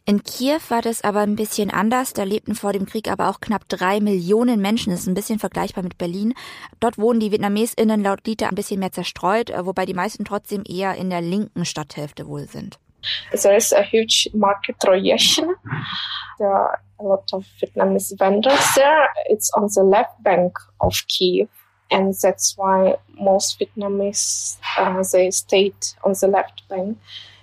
In 0.05 0.25
Kiew 0.25 0.59
war 0.69 0.83
das 0.83 1.05
aber 1.05 1.21
ein 1.21 1.37
bisschen 1.37 1.71
anders. 1.71 2.13
Da 2.13 2.25
lebten 2.25 2.57
vor 2.57 2.73
dem 2.73 2.87
Krieg 2.87 3.09
aber 3.09 3.29
auch 3.29 3.41
knapp 3.41 3.69
drei 3.69 4.01
Millionen 4.01 4.61
Menschen. 4.61 4.91
Das 4.91 5.01
ist 5.01 5.07
ein 5.07 5.15
bisschen 5.15 5.39
vergleichbar 5.39 5.85
mit 5.85 5.97
Berlin. 5.97 6.35
Dort 6.81 6.99
wohnen 6.99 7.21
die 7.21 7.31
VietnamesInnen 7.31 8.03
laut 8.03 8.27
Dieter 8.27 8.49
ein 8.49 8.57
bisschen 8.57 8.81
mehr 8.81 8.91
zerstreut, 8.91 9.51
äh, 9.51 9.65
wobei 9.65 9.87
die 9.87 9.95
meisten 9.95 10.25
trotzdem 10.25 10.65
eher 10.67 10.97
in 10.97 11.11
der 11.11 11.21
linken 11.21 11.65
Stadthälfte 11.65 12.27
wohl 12.27 12.49
sind. 12.49 12.79
There 13.33 13.57
is 13.57 13.73
a 13.73 13.83
huge 13.83 14.29
market 14.33 14.79
projection. 14.79 15.55
There 16.39 16.51
are 16.51 16.79
a 16.99 17.03
lot 17.03 17.33
of 17.33 17.45
Vietnamese 17.61 18.19
vendors 18.19 18.75
there. 18.75 19.09
It's 19.29 19.53
on 19.55 19.69
the 19.69 19.83
left 19.83 20.23
bank 20.23 20.59
of 20.79 20.95
Kiev. 21.09 21.49
And 21.91 22.15
that's 22.15 22.57
why 22.57 22.97
most 23.21 23.61
Vietnamese, 23.61 24.57
uh, 24.79 25.03
they 25.13 25.31
stayed 25.31 25.75
on 26.05 26.15
the 26.15 26.27
left 26.27 26.63
bank. 26.69 26.99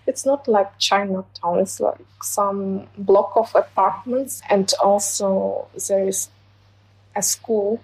It's 0.10 0.25
not 0.25 0.48
like 0.48 0.70
Chinatown. 0.80 1.60
It's 1.60 1.80
like 1.80 2.00
some 2.22 2.88
block 2.98 3.36
of 3.36 3.56
apartments. 3.56 4.42
And 4.50 4.74
also 4.84 5.68
there 5.88 6.08
is 6.08 6.30
a 7.16 7.22
school, 7.22 7.80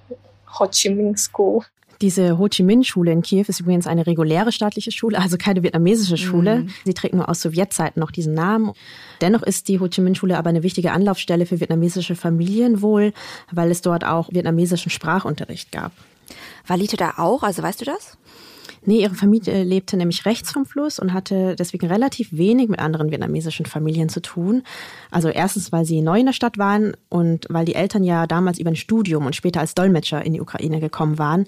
Ho 0.46 0.66
Chi 0.66 0.90
Minh 0.90 1.18
School. 1.18 1.64
Diese 2.02 2.38
Ho 2.38 2.48
Chi 2.50 2.64
Minh-Schule 2.64 3.12
in 3.12 3.22
Kiew 3.22 3.46
ist 3.48 3.62
übrigens 3.62 3.88
eine 3.88 4.06
reguläre 4.06 4.52
staatliche 4.52 4.92
Schule, 4.92 5.20
also 5.20 5.38
keine 5.38 5.64
vietnamesische 5.64 6.18
Schule. 6.18 6.64
Mhm. 6.64 6.70
Sie 6.84 6.94
trägt 6.94 7.14
nur 7.14 7.30
aus 7.30 7.42
Sowjetzeiten 7.42 8.00
noch 8.00 8.12
diesen 8.12 8.34
Namen. 8.34 8.74
Dennoch 9.22 9.44
ist 9.44 9.70
die 9.70 9.80
Ho 9.80 9.88
Chi 9.88 10.02
Minh-Schule 10.02 10.38
aber 10.38 10.50
eine 10.50 10.64
wichtige 10.64 10.92
Anlaufstelle 10.92 11.46
für 11.46 11.60
vietnamesische 11.60 12.16
Familien 12.16 12.82
wohl, 12.82 13.14
weil 13.52 13.72
es 13.72 13.82
dort 13.82 14.04
auch 14.04 14.30
vietnamesischen 14.30 14.90
Sprachunterricht 14.90 15.72
gab. 15.72 15.92
War 16.68 16.78
Lite 16.78 16.98
da 16.98 17.14
auch? 17.18 17.44
Also 17.44 17.64
weißt 17.64 17.82
du 17.82 17.86
das? 17.86 18.18
Nee, 18.86 19.02
ihre 19.02 19.16
Familie 19.16 19.64
lebte 19.64 19.98
nämlich 19.98 20.26
rechts 20.26 20.52
vom 20.52 20.66
Fluss 20.66 21.00
und 21.00 21.14
hatte 21.14 21.56
deswegen 21.56 21.88
relativ 21.88 22.30
wenig 22.32 22.70
mit 22.70 22.80
anderen 22.80 23.12
vietnamesischen 23.12 23.66
Familien 23.66 24.10
zu 24.10 24.22
tun. 24.22 24.64
Also 25.12 25.30
erstens, 25.30 25.72
weil 25.72 25.86
sie 25.86 26.02
neu 26.02 26.20
in 26.20 26.26
der 26.26 26.34
Stadt 26.34 26.58
waren 26.58 26.94
und 27.10 27.46
weil 27.50 27.66
die 27.66 27.76
Eltern 27.76 28.04
ja 28.04 28.28
damals 28.28 28.60
über 28.60 28.70
ein 28.70 28.76
Studium 28.76 29.26
und 29.26 29.36
später 29.36 29.60
als 29.60 29.76
Dolmetscher 29.76 30.26
in 30.26 30.34
die 30.34 30.42
Ukraine 30.42 30.80
gekommen 30.80 31.18
waren. 31.18 31.46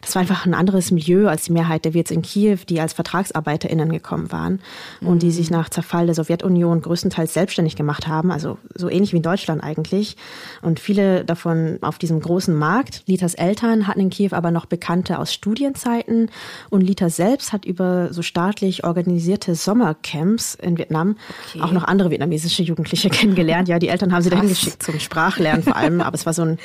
Das 0.00 0.14
war 0.14 0.22
einfach 0.22 0.46
ein 0.46 0.54
anderes 0.54 0.90
Milieu 0.90 1.28
als 1.28 1.44
die 1.44 1.52
Mehrheit 1.52 1.84
der 1.84 1.94
Wirts 1.94 2.10
in 2.10 2.22
Kiew, 2.22 2.58
die 2.68 2.80
als 2.80 2.92
VertragsarbeiterInnen 2.92 3.90
gekommen 3.90 4.32
waren 4.32 4.60
mhm. 5.00 5.08
und 5.08 5.22
die 5.22 5.30
sich 5.30 5.50
nach 5.50 5.68
Zerfall 5.68 6.06
der 6.06 6.14
Sowjetunion 6.14 6.80
größtenteils 6.80 7.34
selbstständig 7.34 7.76
gemacht 7.76 8.06
haben, 8.06 8.30
also 8.30 8.58
so 8.74 8.88
ähnlich 8.88 9.12
wie 9.12 9.18
in 9.18 9.22
Deutschland 9.22 9.62
eigentlich. 9.62 10.16
Und 10.62 10.80
viele 10.80 11.24
davon 11.24 11.78
auf 11.82 11.98
diesem 11.98 12.20
großen 12.20 12.54
Markt. 12.54 13.02
Litas 13.06 13.34
Eltern 13.34 13.86
hatten 13.86 14.00
in 14.00 14.10
Kiew 14.10 14.30
aber 14.32 14.50
noch 14.50 14.66
Bekannte 14.66 15.18
aus 15.18 15.32
Studienzeiten 15.32 16.30
und 16.70 16.77
und 16.78 16.84
Lita 16.84 17.10
selbst 17.10 17.52
hat 17.52 17.64
über 17.64 18.12
so 18.12 18.22
staatlich 18.22 18.84
organisierte 18.84 19.56
Sommercamps 19.56 20.54
in 20.54 20.78
Vietnam 20.78 21.16
okay. 21.48 21.60
auch 21.60 21.72
noch 21.72 21.82
andere 21.82 22.12
vietnamesische 22.12 22.62
Jugendliche 22.62 23.10
kennengelernt. 23.10 23.66
Ja, 23.66 23.80
die 23.80 23.88
Eltern 23.88 24.12
haben 24.12 24.22
sie 24.22 24.30
dahin 24.30 24.48
geschickt 24.48 24.80
zum 24.80 25.00
Sprachlernen 25.00 25.64
vor 25.64 25.74
allem, 25.74 26.00
aber 26.00 26.14
es 26.14 26.24
war 26.24 26.32
so 26.32 26.42
ein 26.42 26.58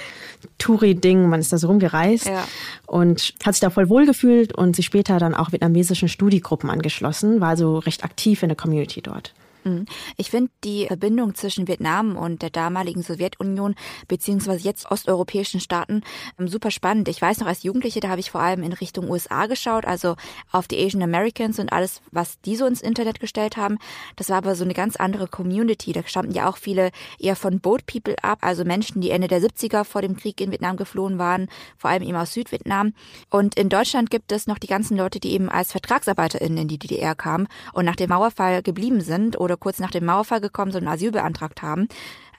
Touri-Ding, 0.60 1.28
man 1.28 1.40
ist 1.40 1.52
da 1.52 1.58
so 1.58 1.66
rumgereist 1.66 2.28
ja. 2.28 2.44
und 2.86 3.34
hat 3.44 3.56
sich 3.56 3.62
da 3.62 3.72
voll 3.72 3.90
wohlgefühlt 3.90 4.54
und 4.54 4.76
sich 4.76 4.86
später 4.86 5.18
dann 5.18 5.34
auch 5.34 5.52
vietnamesischen 5.52 6.10
Studiegruppen 6.10 6.70
angeschlossen, 6.70 7.42
war 7.42 7.50
also 7.50 7.80
recht 7.80 8.04
aktiv 8.04 8.44
in 8.44 8.50
der 8.50 8.56
Community 8.56 9.02
dort. 9.02 9.34
Mhm. 9.64 9.86
Ich 10.18 10.30
finde 10.30 10.52
die 10.64 10.88
Verbindung 10.88 11.36
zwischen 11.36 11.68
Vietnam 11.68 12.16
und 12.16 12.42
der 12.42 12.50
damaligen 12.50 13.02
Sowjetunion 13.02 13.76
beziehungsweise 14.08 14.64
jetzt 14.64 14.90
osteuropäischen 14.92 15.60
Staaten 15.60 16.02
ähm, 16.40 16.48
super 16.48 16.72
spannend. 16.72 17.08
Ich 17.08 17.22
weiß 17.22 17.40
noch, 17.40 17.48
als 17.48 17.64
Jugendliche, 17.64 18.00
da 18.00 18.10
habe 18.10 18.20
ich 18.20 18.32
vor 18.32 18.42
allem 18.42 18.64
in 18.64 18.74
Richtung 18.74 19.10
USA 19.10 19.46
geschaut, 19.48 19.86
also 19.86 20.16
auf 20.52 20.68
die 20.68 20.84
Asian 20.84 21.04
Americans 21.04 21.60
und 21.60 21.72
alles, 21.72 22.02
was 22.12 22.40
die 22.42 22.56
so 22.56 22.66
ins 22.66 22.82
Internet 22.82 23.20
gestellt 23.20 23.58
haben. 23.58 23.78
Das 24.16 24.30
war 24.30 24.38
aber 24.38 24.56
so 24.56 24.64
eine 24.64 24.74
ganz 24.74 24.96
andere 24.96 25.28
Community. 25.28 25.94
Da 25.94 26.02
stammten 26.06 26.34
ja 26.34 26.50
auch 26.50 26.58
viele 26.58 26.92
eher 27.20 27.36
von 27.36 27.60
Boat 27.60 27.86
People 27.86 28.16
ab, 28.22 28.40
also 28.42 28.64
Menschen, 28.64 29.02
die 29.02 29.12
Ende 29.12 29.28
der 29.28 29.42
70er 29.42 29.84
vor 29.84 30.02
dem 30.02 30.16
Krieg 30.16 30.40
in 30.42 30.52
Vietnam 30.52 30.78
geflohen 30.78 31.18
waren, 31.18 31.48
vor 31.78 31.90
allem 31.90 32.04
eben 32.04 32.16
aus 32.16 32.34
Südvietnam. 32.34 32.94
Und 33.30 33.56
in 33.56 33.70
Deutschland 33.70 34.10
gibt 34.10 34.32
es 34.32 34.48
noch 34.48 34.58
die 34.58 34.68
ganzen 34.68 34.98
Leute, 34.98 35.20
die 35.20 35.32
eben 35.32 35.50
als 35.50 35.72
VertragsarbeiterInnen 35.72 36.58
in 36.60 36.68
die 36.68 36.80
DDR 36.80 37.16
kamen 37.16 37.48
und 37.74 37.86
nach 37.86 37.96
dem 37.96 38.10
Mauerfall 38.10 38.62
geblieben 38.62 39.02
sind 39.02 39.40
oder 39.40 39.53
oder 39.54 39.60
kurz 39.60 39.80
nach 39.80 39.92
dem 39.92 40.06
Mauerfall 40.06 40.42
gekommen 40.42 40.72
sind 40.72 40.84
und 40.84 40.90
Asyl 40.90 41.12
beantragt 41.12 41.62
haben. 41.62 41.88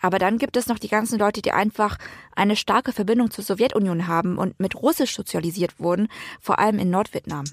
Aber 0.03 0.19
dann 0.19 0.39
gibt 0.39 0.57
es 0.57 0.67
noch 0.67 0.79
die 0.79 0.89
ganzen 0.89 1.19
Leute, 1.19 1.41
die 1.41 1.53
einfach 1.53 1.97
eine 2.37 2.57
starke 2.57 2.93
Verbindung 2.93 3.31
zur 3.31 3.45
Sowjetunion 3.45 4.07
haben 4.07 4.37
und 4.37 4.59
mit 4.61 4.75
Russisch 4.75 5.15
sozialisiert 5.15 5.79
wurden, 5.81 6.09
vor 6.41 6.59
allem 6.59 6.79
in 6.79 6.91
Nordvietnam. 6.91 7.45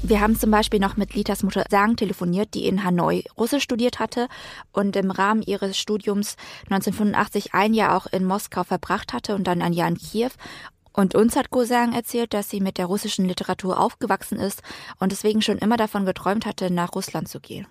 Wir 0.00 0.20
haben 0.20 0.38
zum 0.38 0.50
Beispiel 0.50 0.78
noch 0.78 0.96
mit 0.96 1.14
Litas 1.14 1.42
Mutter 1.42 1.64
Sang 1.68 1.96
telefoniert, 1.96 2.54
die 2.54 2.66
in 2.66 2.84
Hanoi 2.84 3.24
Russisch 3.36 3.64
studiert 3.64 3.98
hatte 3.98 4.28
und 4.72 4.94
im 4.94 5.10
Rahmen 5.10 5.42
ihres 5.42 5.76
Studiums 5.76 6.36
1985 6.70 7.52
ein 7.52 7.74
Jahr 7.74 7.96
auch 7.96 8.06
in 8.06 8.24
Moskau 8.24 8.62
verbracht 8.62 9.12
hatte 9.12 9.34
und 9.34 9.44
dann 9.44 9.60
ein 9.60 9.72
Jahr 9.72 9.88
in 9.88 9.98
Kiew. 9.98 10.30
Und 10.98 11.14
uns 11.14 11.36
hat 11.36 11.50
Gosang 11.50 11.92
erzählt, 11.92 12.34
dass 12.34 12.50
sie 12.50 12.60
mit 12.60 12.76
der 12.76 12.86
russischen 12.86 13.24
Literatur 13.28 13.78
aufgewachsen 13.78 14.36
ist 14.36 14.62
und 14.98 15.12
deswegen 15.12 15.42
schon 15.42 15.58
immer 15.58 15.76
davon 15.76 16.04
geträumt 16.04 16.44
hatte, 16.44 16.72
nach 16.72 16.96
Russland 16.96 17.28
zu 17.28 17.38
gehen. 17.38 17.66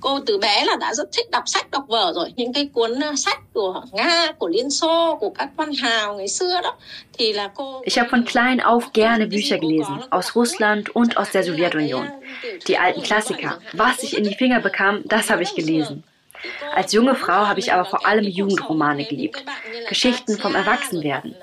cô 0.00 0.20
từ 0.26 0.38
bé 0.38 0.64
là 0.64 0.76
đã 0.80 0.94
rất 0.94 1.08
thích 1.12 1.30
đọc 1.30 1.42
sách 1.46 1.70
đọc 1.70 1.84
vở 1.88 2.12
rồi. 2.14 2.32
Những 2.36 2.52
cái 2.52 2.68
cuốn 2.72 2.90
sách 3.16 3.38
của 3.54 3.82
nga 3.92 4.32
của 4.38 4.48
liên 4.48 4.70
xô 4.70 5.16
của 5.20 5.30
các 5.30 5.48
văn 5.56 5.72
hào 5.72 6.14
ngày 6.14 6.28
xưa 6.28 6.60
đó 6.62 6.74
thì 7.18 7.32
là 7.32 7.48
cô 7.54 7.82
Ich 7.84 7.98
habe 7.98 8.08
von 8.12 8.24
klein 8.24 8.58
auf 8.58 8.80
gerne 8.94 9.26
Bücher 9.28 9.60
gelesen 9.60 10.00
aus 10.10 10.36
Russland 10.36 10.88
und 10.94 11.14
aus 11.14 11.28
der 11.34 11.44
Sowjetunion. 11.44 12.06
Die 12.68 12.76
alten 12.78 13.02
Klassiker. 13.02 13.58
Was 13.72 14.02
ich 14.02 14.16
in 14.18 14.24
die 14.24 14.36
Finger 14.38 14.60
bekam 14.60 15.02
das 15.10 15.30
habe 15.30 15.42
ich 15.42 15.54
gelesen. 15.54 16.02
Als 16.74 16.92
junge 16.92 17.14
Frau 17.14 17.46
habe 17.46 17.60
ich 17.60 17.72
aber 17.72 17.84
vor 17.84 18.06
allem 18.06 18.24
Jugendromane 18.24 19.04
geliebt. 19.04 19.44
Geschichten 19.88 20.38
vom 20.38 20.54
Erwachsenwerden 20.54 21.34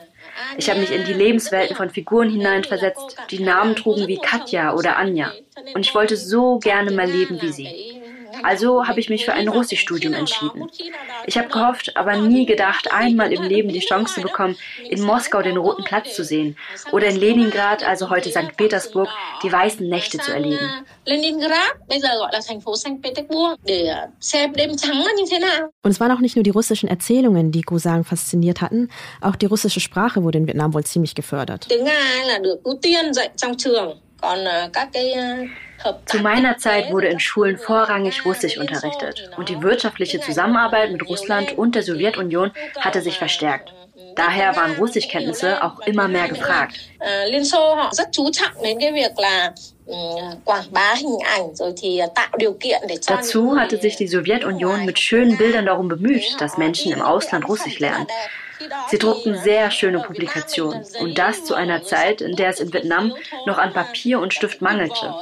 ich 0.57 0.69
habe 0.69 0.79
mich 0.79 0.91
in 0.91 1.05
die 1.05 1.13
Lebenswelten 1.13 1.75
von 1.75 1.89
Figuren 1.89 2.29
hineinversetzt, 2.29 3.17
die 3.29 3.39
Namen 3.39 3.75
trugen 3.75 4.07
wie 4.07 4.19
Katja 4.19 4.73
oder 4.73 4.97
Anja. 4.97 5.33
Und 5.73 5.85
ich 5.85 5.93
wollte 5.93 6.17
so 6.17 6.59
gerne 6.59 6.91
mal 6.91 7.09
leben 7.09 7.41
wie 7.41 7.51
sie. 7.51 7.98
Also 8.43 8.87
habe 8.87 8.99
ich 8.99 9.09
mich 9.09 9.25
für 9.25 9.33
ein 9.33 9.47
Russischstudium 9.47 10.13
entschieden. 10.13 10.69
Ich 11.25 11.37
habe 11.37 11.49
gehofft, 11.49 11.95
aber 11.95 12.17
nie 12.17 12.45
gedacht, 12.45 12.91
einmal 12.91 13.31
im 13.33 13.43
Leben 13.43 13.69
die 13.69 13.79
Chance 13.79 14.15
zu 14.15 14.21
bekommen, 14.21 14.55
in 14.89 15.01
Moskau 15.01 15.41
den 15.41 15.57
Roten 15.57 15.83
Platz 15.83 16.15
zu 16.15 16.23
sehen 16.23 16.57
oder 16.91 17.07
in 17.07 17.17
Leningrad, 17.17 17.83
also 17.83 18.09
heute 18.09 18.29
St. 18.29 18.55
Petersburg, 18.57 19.09
die 19.43 19.51
weißen 19.51 19.87
Nächte 19.87 20.17
zu 20.19 20.31
erleben. 20.31 20.59
Und 25.81 25.91
es 25.91 25.99
waren 25.99 26.11
auch 26.11 26.19
nicht 26.19 26.35
nur 26.35 26.43
die 26.43 26.49
russischen 26.49 26.89
Erzählungen, 26.89 27.51
die 27.51 27.61
Gosang 27.61 28.03
fasziniert 28.03 28.61
hatten, 28.61 28.89
auch 29.21 29.35
die 29.35 29.45
russische 29.45 29.79
Sprache 29.79 30.23
wurde 30.23 30.37
in 30.39 30.47
Vietnam 30.47 30.73
wohl 30.73 30.83
ziemlich 30.83 31.15
gefördert. 31.15 31.67
Zu 36.05 36.19
meiner 36.19 36.57
Zeit 36.57 36.91
wurde 36.91 37.07
in 37.07 37.19
Schulen 37.19 37.57
vorrangig 37.57 38.25
Russisch 38.25 38.57
unterrichtet 38.57 39.31
und 39.37 39.47
die 39.49 39.61
wirtschaftliche 39.61 40.19
Zusammenarbeit 40.19 40.91
mit 40.91 41.07
Russland 41.07 41.57
und 41.57 41.75
der 41.75 41.83
Sowjetunion 41.83 42.51
hatte 42.79 43.01
sich 43.01 43.17
verstärkt. 43.17 43.73
Daher 44.15 44.55
waren 44.55 44.75
Russischkenntnisse 44.75 45.63
auch 45.63 45.79
immer 45.81 46.07
mehr 46.07 46.27
gefragt. 46.27 46.79
Dazu 53.07 53.57
hatte 53.57 53.77
sich 53.77 53.95
die 53.95 54.07
Sowjetunion 54.07 54.85
mit 54.85 54.99
schönen 54.99 55.37
Bildern 55.37 55.65
darum 55.65 55.87
bemüht, 55.87 56.35
dass 56.39 56.57
Menschen 56.57 56.91
im 56.91 57.01
Ausland 57.01 57.47
Russisch 57.47 57.79
lernen. 57.79 58.07
Sie 58.89 58.97
druckten 58.97 59.37
sehr 59.37 59.71
schöne 59.71 59.99
Publikationen 59.99 60.85
und 60.99 61.17
das 61.17 61.45
zu 61.45 61.53
einer 61.53 61.83
Zeit, 61.83 62.21
in 62.21 62.35
der 62.35 62.49
es 62.49 62.59
in 62.59 62.73
Vietnam 62.73 63.15
noch 63.45 63.57
an 63.57 63.73
Papier 63.73 64.19
und 64.19 64.33
Stift 64.33 64.61
mangelte. 64.61 65.13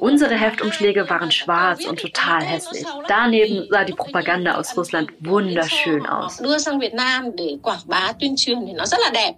Unsere 0.00 0.34
Heftumschläge 0.34 1.08
waren 1.08 1.30
schwarz 1.30 1.84
und 1.84 2.00
total 2.00 2.42
hässlich. 2.42 2.84
Daneben 3.08 3.66
sah 3.70 3.84
die 3.84 3.92
Propaganda 3.92 4.56
aus 4.56 4.76
Russland 4.76 5.12
wunderschön 5.20 6.06
aus. 6.06 6.40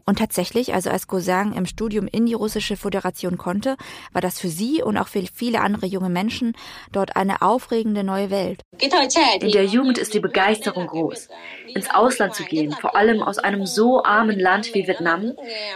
Und 0.05 0.19
tatsächlich, 0.19 0.75
also 0.75 0.91
als 0.91 1.07
Gosang 1.07 1.53
im 1.55 1.67
Studium 1.67 2.09
in 2.09 2.27
die 2.27 2.35
russische 2.35 2.77
Föderation 2.77 3.39
konnte, 3.39 3.77
war 4.13 4.21
das 4.21 4.41
für 4.41 4.49
sie 4.49 4.83
und 4.83 4.97
auch 4.97 5.09
für 5.09 5.23
viele 5.33 5.61
andere 5.61 5.87
junge 5.87 6.09
Menschen 6.09 6.55
dort 6.93 7.17
eine 7.17 7.43
aufregende 7.43 8.05
neue 8.05 8.31
Welt. 8.31 8.63
In 8.81 9.53
der 9.53 9.65
Jugend 9.65 9.99
ist 9.99 10.15
die 10.15 10.21
Begeisterung 10.21 10.87
groß. 10.87 11.29
Ins 11.75 11.91
Ausland 11.91 12.35
zu 12.35 12.45
gehen, 12.45 12.73
vor 12.73 12.97
allem 12.97 13.23
aus 13.23 13.39
einem 13.39 13.67
so 13.67 14.05
armen 14.05 14.39
Land 14.39 14.75
wie 14.75 14.87
Vietnam, 14.87 15.33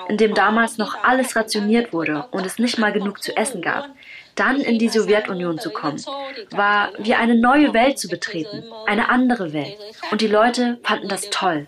in 0.09 0.17
dem 0.17 0.35
damals 0.35 0.79
noch 0.79 1.03
alles 1.03 1.37
rationiert 1.37 1.93
wurde 1.93 2.27
und 2.31 2.47
es 2.47 2.59
nicht 2.59 2.79
mal 2.79 2.93
genug 2.93 3.23
zu 3.23 3.37
essen 3.37 3.63
gab 3.63 3.91
dann 4.35 4.61
in 4.61 4.79
die 4.79 4.89
Sowjetunion 4.89 5.59
zu 5.59 5.71
kommen, 5.71 6.03
war 6.51 6.91
wie 6.99 7.15
eine 7.15 7.35
neue 7.35 7.75
Welt 7.75 7.99
zu 7.99 8.09
betreten, 8.09 8.65
eine 8.87 9.09
andere 9.09 9.53
Welt. 9.53 9.77
Und 10.11 10.21
die 10.21 10.27
Leute 10.27 10.79
fanden 10.83 11.09
das 11.09 11.31
toll. 11.31 11.67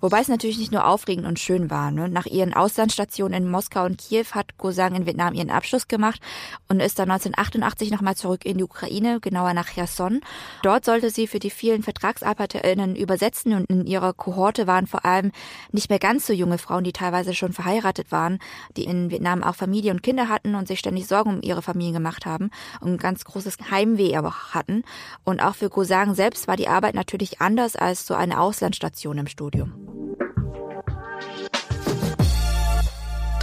Wobei 0.00 0.20
es 0.20 0.28
natürlich 0.28 0.58
nicht 0.58 0.70
nur 0.70 0.86
aufregend 0.86 1.26
und 1.26 1.40
schön 1.40 1.70
war. 1.70 1.90
Ne? 1.90 2.08
Nach 2.08 2.26
ihren 2.26 2.54
Auslandsstationen 2.54 3.42
in 3.42 3.50
Moskau 3.50 3.84
und 3.84 3.98
Kiew 3.98 4.26
hat 4.32 4.56
Gosang 4.56 4.94
in 4.94 5.06
Vietnam 5.06 5.34
ihren 5.34 5.50
Abschluss 5.50 5.88
gemacht 5.88 6.20
und 6.68 6.80
ist 6.80 6.98
dann 6.98 7.10
1988 7.10 7.90
nochmal 7.90 8.16
zurück 8.16 8.44
in 8.44 8.58
die 8.58 8.64
Ukraine, 8.64 9.18
genauer 9.20 9.54
nach 9.54 9.68
Cherson. 9.68 10.20
Dort 10.62 10.84
sollte 10.84 11.10
sie 11.10 11.26
für 11.26 11.40
die 11.40 11.50
vielen 11.50 11.82
VertragsarbeiterInnen 11.82 12.94
übersetzen 12.94 13.54
und 13.54 13.64
in 13.70 13.86
ihrer 13.86 14.12
Kohorte 14.12 14.66
waren 14.66 14.86
vor 14.86 15.04
allem 15.04 15.32
nicht 15.72 15.90
mehr 15.90 15.98
ganz 15.98 16.26
so 16.26 16.32
junge 16.32 16.58
Frauen, 16.58 16.84
die 16.84 16.92
teilweise 16.92 17.34
schon 17.34 17.52
verheiratet 17.52 18.12
waren, 18.12 18.38
die 18.76 18.84
in 18.84 19.10
Vietnam 19.10 19.42
auch 19.42 19.56
Familie 19.56 19.90
und 19.90 20.02
Kinder 20.02 20.28
hatten 20.28 20.54
und 20.54 20.68
sich 20.68 20.78
ständig 20.78 21.08
Sorgen 21.08 21.30
um 21.30 21.42
ihre 21.42 21.62
Familien 21.62 21.94
gemacht 21.94 22.24
haben 22.24 22.50
und 22.80 22.92
ein 22.92 22.98
ganz 22.98 23.24
großes 23.24 23.56
Heimweh 23.70 24.16
aber 24.16 24.54
hatten. 24.54 24.84
Und 25.24 25.40
auch 25.40 25.56
für 25.56 25.70
Gosang 25.70 26.14
selbst 26.14 26.46
war 26.46 26.56
die 26.56 26.68
Arbeit 26.68 26.94
natürlich 26.94 27.40
anders 27.40 27.74
als 27.74 28.06
so 28.06 28.14
eine 28.14 28.40
Auslandsstation 28.40 29.18
im 29.18 29.26
Studium. 29.26 29.87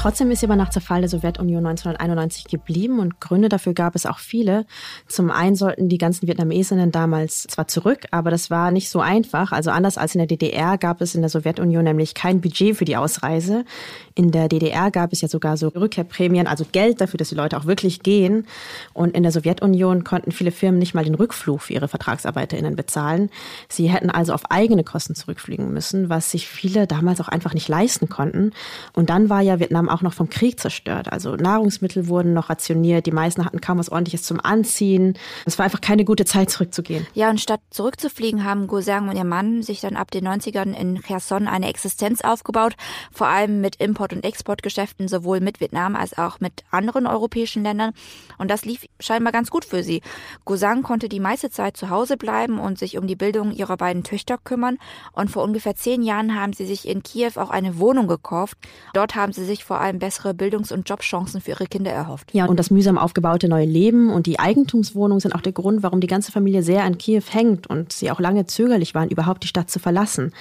Trotzdem 0.05 0.29
ist 0.29 0.41
sie 0.41 0.45
aber 0.45 0.55
nach 0.55 0.69
Zerfall 0.69 1.01
der 1.01 1.09
Sowjetunion 1.09 1.65
1991 1.65 2.43
geblieben 2.43 2.99
und 2.99 3.19
Gründe 3.19 3.49
dafür 3.49 3.73
gab 3.73 3.95
es 3.95 4.05
auch 4.05 4.19
viele. 4.19 4.67
Zum 5.07 5.31
einen 5.31 5.55
sollten 5.55 5.89
die 5.89 5.97
ganzen 5.97 6.27
Vietnamesinnen 6.27 6.91
damals 6.91 7.47
zwar 7.49 7.67
zurück, 7.67 8.05
aber 8.11 8.29
das 8.29 8.51
war 8.51 8.69
nicht 8.69 8.91
so 8.91 8.99
einfach. 8.99 9.51
Also 9.51 9.71
anders 9.71 9.97
als 9.97 10.13
in 10.13 10.19
der 10.19 10.27
DDR 10.27 10.77
gab 10.77 11.01
es 11.01 11.15
in 11.15 11.21
der 11.21 11.31
Sowjetunion 11.31 11.83
nämlich 11.83 12.13
kein 12.13 12.39
Budget 12.39 12.77
für 12.77 12.85
die 12.85 12.97
Ausreise. 12.97 13.65
In 14.13 14.29
der 14.29 14.47
DDR 14.47 14.91
gab 14.91 15.11
es 15.11 15.21
ja 15.21 15.27
sogar 15.27 15.57
so 15.57 15.69
Rückkehrprämien, 15.69 16.45
also 16.45 16.65
Geld 16.71 17.01
dafür, 17.01 17.17
dass 17.17 17.29
die 17.29 17.35
Leute 17.35 17.57
auch 17.57 17.65
wirklich 17.65 18.03
gehen. 18.03 18.45
Und 18.93 19.15
in 19.15 19.23
der 19.23 19.31
Sowjetunion 19.31 20.03
konnten 20.03 20.31
viele 20.31 20.51
Firmen 20.51 20.77
nicht 20.77 20.93
mal 20.93 21.03
den 21.03 21.15
Rückflug 21.15 21.63
für 21.63 21.73
ihre 21.73 21.87
VertragsarbeiterInnen 21.87 22.75
bezahlen. 22.75 23.31
Sie 23.69 23.89
hätten 23.89 24.11
also 24.11 24.33
auf 24.33 24.51
eigene 24.51 24.83
Kosten 24.83 25.15
zurückfliegen 25.15 25.73
müssen, 25.73 26.09
was 26.09 26.29
sich 26.29 26.47
viele 26.47 26.85
damals 26.85 27.19
auch 27.21 27.27
einfach 27.27 27.55
nicht 27.55 27.69
leisten 27.69 28.07
konnten. 28.07 28.51
Und 28.93 29.09
dann 29.09 29.31
war 29.31 29.41
ja 29.41 29.59
Vietnam 29.59 29.89
auch 29.95 30.01
noch 30.01 30.13
vom 30.13 30.29
Krieg 30.29 30.59
zerstört. 30.59 31.11
Also 31.11 31.35
Nahrungsmittel 31.35 32.07
wurden 32.07 32.33
noch 32.33 32.49
rationiert, 32.49 33.05
die 33.05 33.11
meisten 33.11 33.45
hatten 33.45 33.61
kaum 33.61 33.79
was 33.79 33.89
ordentliches 33.89 34.23
zum 34.23 34.39
Anziehen. 34.39 35.17
Es 35.45 35.57
war 35.57 35.65
einfach 35.65 35.81
keine 35.81 36.05
gute 36.05 36.25
Zeit 36.25 36.49
zurückzugehen. 36.49 37.07
Ja, 37.13 37.29
und 37.29 37.39
statt 37.39 37.61
zurückzufliegen, 37.69 38.43
haben 38.43 38.67
Gosang 38.67 39.09
und 39.09 39.15
ihr 39.15 39.23
Mann 39.23 39.63
sich 39.63 39.81
dann 39.81 39.95
ab 39.95 40.11
den 40.11 40.27
90ern 40.27 40.73
in 40.73 41.01
Cherson 41.01 41.47
eine 41.47 41.69
Existenz 41.69 42.21
aufgebaut, 42.21 42.75
vor 43.11 43.27
allem 43.27 43.61
mit 43.61 43.77
Import- 43.77 44.13
und 44.13 44.25
Exportgeschäften 44.25 45.07
sowohl 45.07 45.39
mit 45.39 45.59
Vietnam 45.59 45.95
als 45.95 46.17
auch 46.17 46.39
mit 46.39 46.63
anderen 46.71 47.07
europäischen 47.07 47.63
Ländern. 47.63 47.93
Und 48.37 48.51
das 48.51 48.65
lief 48.65 48.85
scheinbar 48.99 49.31
ganz 49.31 49.49
gut 49.49 49.65
für 49.65 49.83
sie. 49.83 50.01
Gosang 50.43 50.83
konnte 50.83 51.07
die 51.09 51.19
meiste 51.19 51.49
Zeit 51.49 51.77
zu 51.77 51.89
Hause 51.89 52.17
bleiben 52.17 52.59
und 52.59 52.77
sich 52.77 52.97
um 52.97 53.07
die 53.07 53.15
Bildung 53.15 53.51
ihrer 53.51 53.77
beiden 53.77 54.03
Töchter 54.03 54.37
kümmern. 54.37 54.77
Und 55.13 55.31
vor 55.31 55.43
ungefähr 55.43 55.75
zehn 55.75 56.01
Jahren 56.01 56.35
haben 56.35 56.53
sie 56.53 56.65
sich 56.65 56.87
in 56.87 57.03
Kiew 57.03 57.31
auch 57.35 57.49
eine 57.49 57.79
Wohnung 57.79 58.07
gekauft. 58.07 58.57
Dort 58.93 59.15
haben 59.15 59.31
sie 59.31 59.45
sich 59.45 59.63
vor 59.63 59.79
allem 59.79 59.84
bessere 59.93 60.33
Bildungs- 60.33 60.71
und 60.71 60.89
Jobchancen 60.89 61.41
für 61.41 61.51
ihre 61.51 61.67
Kinder 61.67 61.91
erhofft. 61.91 62.33
Ja, 62.33 62.45
und 62.45 62.59
das 62.59 62.71
mühsam 62.71 62.97
aufgebaute 62.97 63.47
neue 63.47 63.65
Leben 63.65 64.11
und 64.11 64.25
die 64.25 64.39
Eigentumswohnung 64.39 65.19
sind 65.19 65.33
auch 65.35 65.41
der 65.41 65.51
Grund, 65.51 65.83
warum 65.83 66.01
die 66.01 66.07
ganze 66.07 66.31
Familie 66.31 66.63
sehr 66.63 66.83
an 66.83 66.97
Kiew 66.97 67.23
hängt 67.29 67.67
und 67.67 67.93
sie 67.93 68.11
auch 68.11 68.19
lange 68.19 68.45
zögerlich 68.45 68.95
waren, 68.95 69.09
überhaupt 69.09 69.43
die 69.43 69.47
Stadt 69.47 69.69
zu 69.69 69.79
verlassen. 69.79 70.33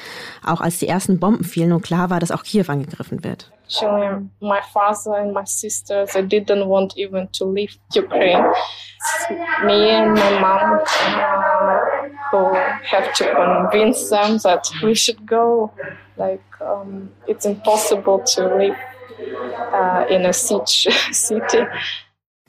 Auch 0.45 0.61
als 0.61 0.79
die 0.79 0.89
ersten 0.89 1.19
Bomben 1.19 1.45
fielen 1.45 1.73
und 1.73 1.83
klar 1.83 2.11
war, 2.11 2.21
dass 2.21 2.31
auch 2.31 2.43
Kiew 2.43 2.65
angegriffen 2.69 3.25
wird. 3.25 3.51
Actually, 3.67 4.29
my 4.41 4.61
father 4.73 5.15
and 5.15 5.33
my 5.33 5.45
sister, 5.47 6.07
they 6.07 6.23
didn't 6.23 6.67
want 6.69 6.97
even 6.99 7.29
to 7.33 7.47
leave 7.47 7.79
Ukraine. 7.97 8.45
It's 8.47 9.31
me 9.65 9.91
and 9.91 10.13
my 10.15 10.39
mom 10.39 10.81
uh, 10.81 11.79
who 12.31 12.55
have 12.85 13.13
to 13.15 13.25
convince 13.35 14.11
them 14.11 14.39
that 14.45 14.71
we 14.83 14.95
should 14.95 15.27
go. 15.27 15.73
Like, 16.17 16.45
um, 16.61 17.11
it's 17.27 17.47
impossible 17.47 18.23
to 18.35 18.55
live 18.57 18.77
uh, 19.73 20.04
in 20.09 20.26
a 20.26 20.33
siege 20.33 20.90
city. 21.12 21.66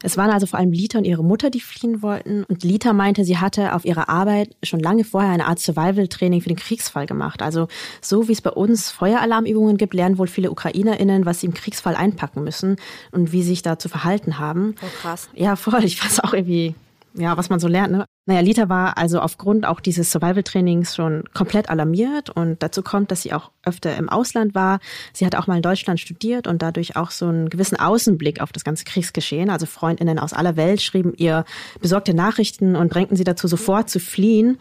Es 0.04 0.18
waren 0.18 0.30
also 0.30 0.46
vor 0.46 0.60
allem 0.60 0.72
Lita 0.72 1.00
und 1.00 1.06
ihre 1.06 1.24
Mutter, 1.24 1.50
die 1.50 1.62
fliehen 1.62 2.04
wollten. 2.04 2.44
Und 2.44 2.64
Lita 2.64 2.94
meinte, 2.94 3.24
sie 3.24 3.40
hatte 3.40 3.74
auf 3.74 3.86
ihrer 3.86 4.08
Arbeit 4.08 4.56
schon 4.62 4.80
lange 4.80 5.04
vorher 5.04 5.32
eine 5.32 5.48
Art 5.48 5.60
Survival-Training 5.60 6.42
für 6.42 6.50
den 6.50 6.58
Kriegsfall 6.58 7.08
gemacht. 7.08 7.42
Also 7.42 7.68
so 8.02 8.28
wie 8.28 8.34
es 8.34 8.42
bei 8.42 8.52
uns 8.52 8.92
Feueralarmübungen 8.92 9.78
gibt, 9.78 9.96
lernen 9.96 10.20
wohl 10.20 10.28
viele 10.28 10.52
UkrainerInnen, 10.52 11.26
was 11.26 11.40
sie 11.40 11.48
im 11.48 11.56
Kriegsfall 11.56 11.96
einpacken 11.96 12.44
müssen 12.44 12.76
und 13.12 13.32
wie 13.32 13.42
sie 13.42 13.50
sich 13.50 13.64
da 13.64 13.80
zu 13.80 13.90
verhalten 13.90 14.38
haben. 14.38 14.76
Oh, 14.84 15.02
krass. 15.02 15.28
Ja, 15.34 15.56
voll. 15.56 15.84
Ich 15.84 16.04
weiß 16.04 16.20
auch 16.20 16.34
irgendwie 16.34 16.76
ja, 17.18 17.38
was 17.38 17.50
man 17.50 17.60
so 17.60 17.68
lernt. 17.68 17.92
Ne? 17.92 18.06
Naja, 18.26 18.42
Lita 18.42 18.70
war 18.70 18.98
also 18.98 19.20
aufgrund 19.20 19.66
auch 19.66 19.80
dieses 19.80 20.12
Survival-Trainings 20.12 20.96
schon 20.96 21.24
komplett 21.34 21.70
alarmiert 21.70 22.30
und 22.30 22.62
dazu 22.62 22.82
kommt, 22.84 23.12
dass 23.12 23.22
sie 23.22 23.34
auch 23.34 23.52
öfter 23.64 23.96
im 23.96 24.10
Ausland 24.10 24.54
war. 24.54 24.80
Sie 25.14 25.26
hat 25.26 25.36
auch 25.36 25.48
mal 25.48 25.56
in 25.56 25.62
Deutschland 25.62 26.00
studiert 26.00 26.48
und 26.48 26.62
dadurch 26.62 26.96
auch 26.96 27.12
so 27.12 27.28
einen 27.28 27.50
gewissen 27.50 27.80
Außenblick 27.80 28.42
auf 28.42 28.52
das 28.52 28.64
ganze 28.64 28.84
Kriegsgeschehen. 28.84 29.50
Also 29.50 29.66
Freundinnen 29.66 30.20
aus 30.20 30.34
aller 30.34 30.56
Welt 30.58 30.82
schrieben 30.82 31.14
ihr 31.16 31.46
besorgte 31.82 32.14
Nachrichten 32.14 32.76
und 32.76 32.94
drängten 32.94 33.16
sie 33.16 33.24
dazu, 33.24 33.48
sofort 33.48 33.90
zu 33.90 34.00
fliehen. 34.00 34.60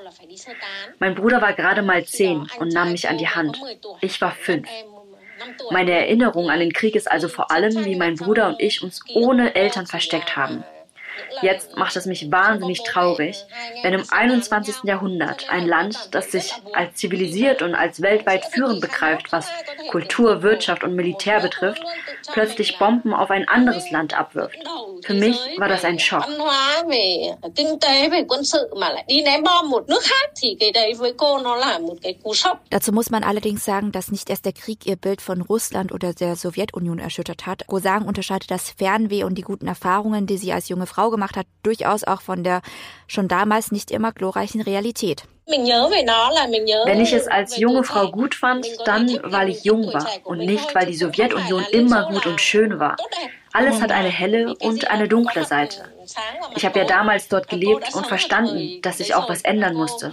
Mein 0.99 1.15
Bruder 1.15 1.43
war 1.43 1.53
gerade 1.53 1.83
mal 1.83 2.07
zehn 2.07 2.47
und 2.59 2.73
nahm 2.73 2.93
mich 2.93 3.11
an 3.11 3.19
die 3.19 3.29
Hand. 3.29 3.61
Ich 4.01 4.19
war 4.23 4.31
fünf. 4.31 4.67
Meine 5.70 5.92
Erinnerung 5.92 6.51
an 6.51 6.61
den 6.61 6.73
Krieg 6.73 6.94
ist 6.94 7.11
also 7.11 7.29
vor 7.29 7.51
allem, 7.51 7.85
wie 7.85 7.97
mein 7.97 8.16
Bruder 8.16 8.49
und 8.49 8.61
ich 8.61 8.83
uns 8.83 9.01
ohne 9.14 9.55
Eltern 9.55 9.87
versteckt 9.87 10.37
haben. 10.37 10.64
Jetzt 11.42 11.77
macht 11.77 11.97
es 11.97 12.07
mich 12.07 12.31
wahnsinnig 12.31 12.83
traurig, 12.83 13.44
wenn 13.83 13.94
im 13.94 14.05
21. 14.09 14.85
Jahrhundert 14.85 15.49
ein 15.51 15.66
Land, 15.66 16.14
das 16.14 16.33
sich 16.33 16.53
als 16.73 16.94
zivilisiert 16.94 17.62
und 17.62 17.75
als 17.75 18.03
weltweit 18.03 18.44
führend 18.47 18.81
begreift, 18.81 19.33
was 19.33 19.49
Kultur, 19.90 20.42
Wirtschaft 20.42 20.85
und 20.85 20.94
Militär 20.94 21.40
betrifft, 21.40 21.83
plötzlich 22.33 22.79
Bomben 22.79 23.12
auf 23.14 23.31
ein 23.31 23.49
anderes 23.49 23.90
Land 23.90 24.18
abwirft. 24.18 24.59
Für 25.03 25.14
mich 25.14 25.37
war 25.59 25.68
das 25.68 25.85
ein 25.85 25.99
Schock. 25.99 26.25
Dazu 32.70 32.92
muss 32.92 33.11
man 33.11 33.25
allerdings 33.25 33.64
sagen, 33.64 33.92
dass 33.92 34.11
nicht 34.11 34.31
erst 34.31 34.44
der 34.44 34.53
Krieg 34.53 34.87
ihr 34.87 34.97
Bild 34.97 35.20
von 35.20 35.40
Russland 35.42 35.92
oder 35.92 36.14
der 36.14 36.37
Sowjetunion 36.37 36.99
erschüttert 36.99 37.47
hat. 37.47 37.66
Gosang 37.66 38.07
unterscheidet 38.07 38.51
das 38.51 38.70
Fernweh 38.70 39.25
und 39.25 39.37
die 39.37 39.42
guten 39.42 39.66
Erfahrungen, 39.66 40.27
die 40.27 40.38
sie 40.38 40.53
als 40.53 40.68
junge 40.68 40.87
Frau 40.87 41.11
gemacht 41.11 41.37
hat, 41.37 41.47
durchaus 41.62 42.05
auch 42.05 42.20
von 42.20 42.44
der 42.44 42.62
schon 43.07 43.29
damals 43.29 43.73
nicht 43.73 43.90
immer 43.90 44.12
glorreichen 44.12 44.61
Realität. 44.61 45.25
Wenn 46.87 47.01
ich 47.01 47.13
es 47.13 47.27
als 47.27 47.59
junge 47.59 47.85
Frau 47.85 48.11
gut 48.11 48.35
fand, 48.35 48.67
dann 48.87 49.11
weil 49.25 49.51
ich 49.51 49.65
jung 49.65 49.93
war 49.93 50.07
und 50.25 50.39
nicht 50.39 50.75
weil 50.75 50.87
die 50.87 50.95
Sowjetunion 50.95 51.65
immer 51.71 52.09
gut 52.09 52.27
und 52.27 52.41
schön 52.41 52.79
war. 52.79 52.97
Alles 53.53 53.81
hat 53.81 53.93
eine 53.93 54.09
helle 54.09 54.55
und 54.57 54.91
eine 54.91 55.07
dunkle 55.07 55.45
Seite. 55.45 55.85
Ich 56.57 56.65
habe 56.65 56.79
ja 56.79 56.85
damals 56.87 57.29
dort 57.29 57.49
gelebt 57.49 57.95
und 57.95 58.07
verstanden, 58.07 58.81
dass 58.83 58.99
sich 58.99 59.15
auch 59.15 59.29
was 59.29 59.43
ändern 59.43 59.75
musste. 59.75 60.13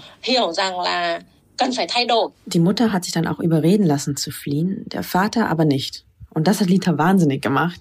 Die 2.46 2.60
Mutter 2.60 2.91
hat 2.91 3.04
sich 3.04 3.13
dann 3.13 3.28
auch 3.28 3.39
überreden 3.39 3.86
lassen 3.86 4.17
zu 4.17 4.32
fliehen, 4.32 4.84
der 4.88 5.04
Vater 5.04 5.50
aber 5.50 5.65
nicht. 5.65 6.06
Und 6.34 6.48
das 6.48 6.62
hat 6.62 6.70
Lita 6.70 6.98
wahnsinnig 6.98 7.41
gemacht, 7.41 7.80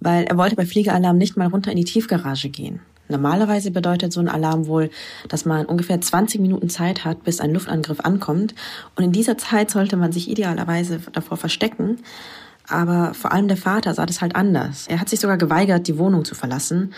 weil 0.00 0.24
er 0.24 0.36
wollte 0.36 0.56
bei 0.56 0.64
Fliegealarm 0.64 1.18
nicht 1.18 1.36
mal 1.36 1.48
runter 1.48 1.70
in 1.70 1.76
die 1.76 1.84
Tiefgarage 1.84 2.48
gehen. 2.48 2.80
Normalerweise 3.10 3.70
bedeutet 3.70 4.12
so 4.12 4.20
ein 4.20 4.28
Alarm 4.28 4.66
wohl, 4.66 4.90
dass 5.28 5.44
man 5.44 5.66
ungefähr 5.66 6.00
20 6.00 6.40
Minuten 6.40 6.70
Zeit 6.70 7.04
hat, 7.04 7.24
bis 7.24 7.40
ein 7.40 7.52
Luftangriff 7.52 8.00
ankommt. 8.00 8.54
Und 8.96 9.04
in 9.04 9.12
dieser 9.12 9.36
Zeit 9.36 9.70
sollte 9.70 9.96
man 9.96 10.12
sich 10.12 10.30
idealerweise 10.30 11.00
davor 11.12 11.36
verstecken. 11.36 11.98
Aber 12.68 13.14
vor 13.14 13.32
allem 13.32 13.48
der 13.48 13.56
Vater 13.56 13.94
sah 13.94 14.06
das 14.06 14.20
halt 14.20 14.36
anders. 14.36 14.86
Er 14.88 15.00
hat 15.00 15.08
sich 15.08 15.20
sogar 15.20 15.36
geweigert, 15.36 15.88
die 15.88 15.98
Wohnung 15.98 16.24
zu 16.24 16.34
verlassen. 16.34 16.94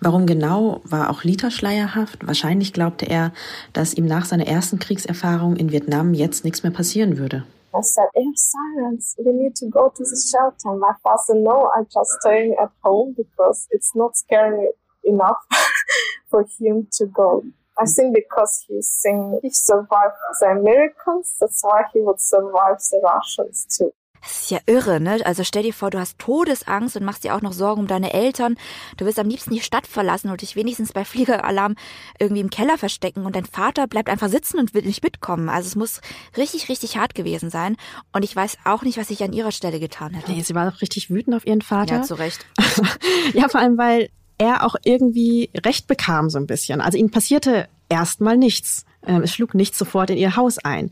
Warum 0.00 0.26
genau, 0.26 0.80
war 0.82 1.10
auch 1.10 1.22
Lita 1.22 1.52
schleierhaft. 1.52 2.26
Wahrscheinlich 2.26 2.72
glaubte 2.72 3.06
er, 3.06 3.32
dass 3.72 3.94
ihm 3.94 4.06
nach 4.06 4.24
seiner 4.24 4.48
ersten 4.48 4.80
Kriegserfahrung 4.80 5.54
in 5.54 5.70
Vietnam 5.70 6.12
jetzt 6.12 6.44
nichts 6.44 6.64
mehr 6.64 6.72
passieren 6.72 7.18
würde. 7.18 7.44
I 7.74 7.80
said, 7.80 8.08
"It's 8.14 8.52
sirens. 8.52 9.16
We 9.16 9.32
need 9.32 9.56
to 9.56 9.66
go 9.70 9.88
to 9.88 10.04
the 10.04 10.16
shelter." 10.16 10.76
My 10.76 10.92
father, 11.02 11.34
no, 11.40 11.70
I'm 11.72 11.86
just 11.88 12.10
staying 12.20 12.54
at 12.58 12.70
home 12.82 13.14
because 13.14 13.66
it's 13.70 13.94
not 13.94 14.14
scary 14.16 14.68
enough 15.04 15.38
for 16.30 16.44
him 16.58 16.88
to 16.98 17.06
go. 17.06 17.44
I 17.78 17.86
think 17.86 18.14
because 18.14 18.64
he's 18.68 18.88
saying 18.88 19.40
he 19.42 19.50
survived 19.50 20.14
the 20.40 20.46
Americans, 20.46 21.34
that's 21.40 21.62
why 21.62 21.84
he 21.92 22.00
would 22.00 22.20
survive 22.20 22.78
the 22.80 23.00
Russians 23.02 23.66
too. 23.66 23.92
Das 24.22 24.42
ist 24.42 24.50
ja 24.52 24.58
irre, 24.66 25.00
ne? 25.00 25.18
Also 25.24 25.42
stell 25.42 25.64
dir 25.64 25.74
vor, 25.74 25.90
du 25.90 25.98
hast 25.98 26.16
Todesangst 26.18 26.96
und 26.96 27.04
machst 27.04 27.24
dir 27.24 27.34
auch 27.34 27.42
noch 27.42 27.52
Sorgen 27.52 27.80
um 27.80 27.86
deine 27.88 28.12
Eltern. 28.12 28.56
Du 28.96 29.04
willst 29.04 29.18
am 29.18 29.28
liebsten 29.28 29.50
die 29.50 29.60
Stadt 29.60 29.88
verlassen 29.88 30.30
und 30.30 30.42
dich 30.42 30.54
wenigstens 30.54 30.92
bei 30.92 31.04
Fliegeralarm 31.04 31.74
irgendwie 32.20 32.40
im 32.40 32.50
Keller 32.50 32.78
verstecken 32.78 33.26
und 33.26 33.34
dein 33.34 33.46
Vater 33.46 33.88
bleibt 33.88 34.08
einfach 34.08 34.28
sitzen 34.28 34.60
und 34.60 34.74
will 34.74 34.84
nicht 34.84 35.02
mitkommen. 35.02 35.48
Also 35.48 35.66
es 35.66 35.74
muss 35.74 36.00
richtig, 36.36 36.68
richtig 36.68 36.96
hart 36.98 37.16
gewesen 37.16 37.50
sein. 37.50 37.76
Und 38.12 38.22
ich 38.22 38.34
weiß 38.36 38.58
auch 38.64 38.82
nicht, 38.82 38.96
was 38.96 39.10
ich 39.10 39.24
an 39.24 39.32
ihrer 39.32 39.50
Stelle 39.50 39.80
getan 39.80 40.14
hätte. 40.14 40.30
Nee, 40.30 40.42
sie 40.42 40.54
war 40.54 40.70
doch 40.70 40.80
richtig 40.82 41.10
wütend 41.10 41.34
auf 41.34 41.44
ihren 41.44 41.62
Vater. 41.62 41.96
Ja, 41.96 42.02
zu 42.02 42.14
Recht. 42.14 42.46
ja, 43.32 43.48
vor 43.48 43.60
allem, 43.60 43.76
weil 43.76 44.08
er 44.42 44.66
auch 44.66 44.74
irgendwie 44.82 45.50
Recht 45.64 45.86
bekam 45.86 46.28
so 46.28 46.38
ein 46.38 46.48
bisschen. 46.48 46.80
Also 46.80 46.98
ihm 46.98 47.10
passierte 47.10 47.68
erstmal 47.88 48.36
nichts. 48.36 48.84
Ähm, 49.06 49.22
es 49.22 49.32
schlug 49.32 49.54
nicht 49.54 49.76
sofort 49.76 50.10
in 50.10 50.16
ihr 50.16 50.34
Haus 50.34 50.58
ein. 50.58 50.90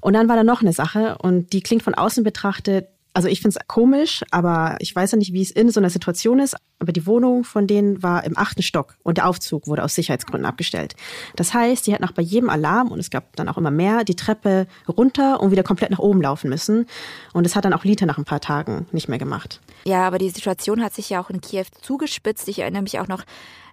Und 0.00 0.12
dann 0.12 0.28
war 0.28 0.36
da 0.36 0.44
noch 0.44 0.62
eine 0.62 0.72
Sache 0.72 1.18
und 1.18 1.52
die 1.52 1.62
klingt 1.62 1.82
von 1.82 1.94
außen 1.94 2.22
betrachtet 2.22 2.88
also 3.16 3.28
ich 3.28 3.40
finde 3.40 3.56
es 3.58 3.66
komisch, 3.66 4.22
aber 4.30 4.76
ich 4.78 4.94
weiß 4.94 5.12
ja 5.12 5.18
nicht, 5.18 5.32
wie 5.32 5.40
es 5.40 5.50
in 5.50 5.70
so 5.70 5.80
einer 5.80 5.88
Situation 5.88 6.38
ist. 6.38 6.54
Aber 6.78 6.92
die 6.92 7.06
Wohnung 7.06 7.44
von 7.44 7.66
denen 7.66 8.02
war 8.02 8.24
im 8.24 8.36
achten 8.36 8.60
Stock 8.60 8.98
und 9.02 9.16
der 9.16 9.26
Aufzug 9.26 9.66
wurde 9.66 9.82
aus 9.82 9.94
Sicherheitsgründen 9.94 10.44
abgestellt. 10.44 10.94
Das 11.34 11.54
heißt, 11.54 11.86
die 11.86 11.94
hätten 11.94 12.04
auch 12.04 12.12
bei 12.12 12.20
jedem 12.20 12.50
Alarm, 12.50 12.88
und 12.88 12.98
es 12.98 13.08
gab 13.08 13.34
dann 13.36 13.48
auch 13.48 13.56
immer 13.56 13.70
mehr, 13.70 14.04
die 14.04 14.16
Treppe 14.16 14.66
runter 14.86 15.40
und 15.40 15.50
wieder 15.50 15.62
komplett 15.62 15.90
nach 15.90 15.98
oben 15.98 16.20
laufen 16.20 16.50
müssen. 16.50 16.84
Und 17.32 17.44
das 17.44 17.56
hat 17.56 17.64
dann 17.64 17.72
auch 17.72 17.84
Lita 17.84 18.04
nach 18.04 18.18
ein 18.18 18.26
paar 18.26 18.40
Tagen 18.40 18.86
nicht 18.92 19.08
mehr 19.08 19.18
gemacht. 19.18 19.62
Ja, 19.86 20.06
aber 20.06 20.18
die 20.18 20.28
Situation 20.28 20.82
hat 20.82 20.92
sich 20.92 21.08
ja 21.08 21.18
auch 21.18 21.30
in 21.30 21.40
Kiew 21.40 21.64
zugespitzt. 21.80 22.46
Ich 22.48 22.58
erinnere 22.58 22.82
mich 22.82 23.00
auch 23.00 23.08
noch 23.08 23.24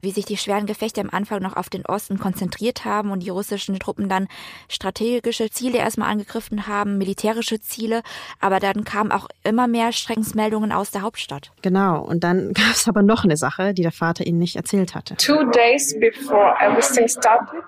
wie 0.04 0.12
sich 0.12 0.26
die 0.26 0.38
schweren 0.38 0.66
Gefechte 0.66 1.02
am 1.02 1.10
Anfang 1.12 1.42
noch 1.42 1.56
auf 1.56 1.70
den 1.70 1.86
Osten 1.86 2.20
konzentriert 2.20 2.84
haben 2.86 3.12
und 3.12 3.22
die 3.22 3.30
russischen 3.30 3.80
Truppen 3.80 4.10
dann 4.10 4.28
strategische 4.70 5.50
Ziele 5.50 5.78
erstmal 5.78 6.12
angegriffen 6.12 6.68
haben, 6.68 6.98
militärische 6.98 7.62
Ziele, 7.62 8.04
aber 8.39 8.60
dann 8.60 8.84
kamen 8.84 9.12
auch 9.12 9.28
immer 9.44 9.68
mehr 9.68 9.94
Schreckensmeldungen 9.94 10.72
aus 10.72 10.92
der 10.92 11.02
Hauptstadt. 11.02 11.52
Genau, 11.62 12.02
und 12.02 12.24
dann 12.24 12.54
gab 12.54 12.74
es 12.74 12.88
aber 12.88 13.02
noch 13.02 13.24
eine 13.24 13.38
Sache, 13.38 13.74
die 13.74 13.82
der 13.82 13.92
Vater 13.92 14.26
ihnen 14.28 14.39
nicht 14.39 14.58
erzählt 14.58 14.94
hatte. 14.94 15.16
Two 15.16 15.46
days 15.52 15.98
before 16.00 16.54
everything 16.60 17.08
started, 17.08 17.63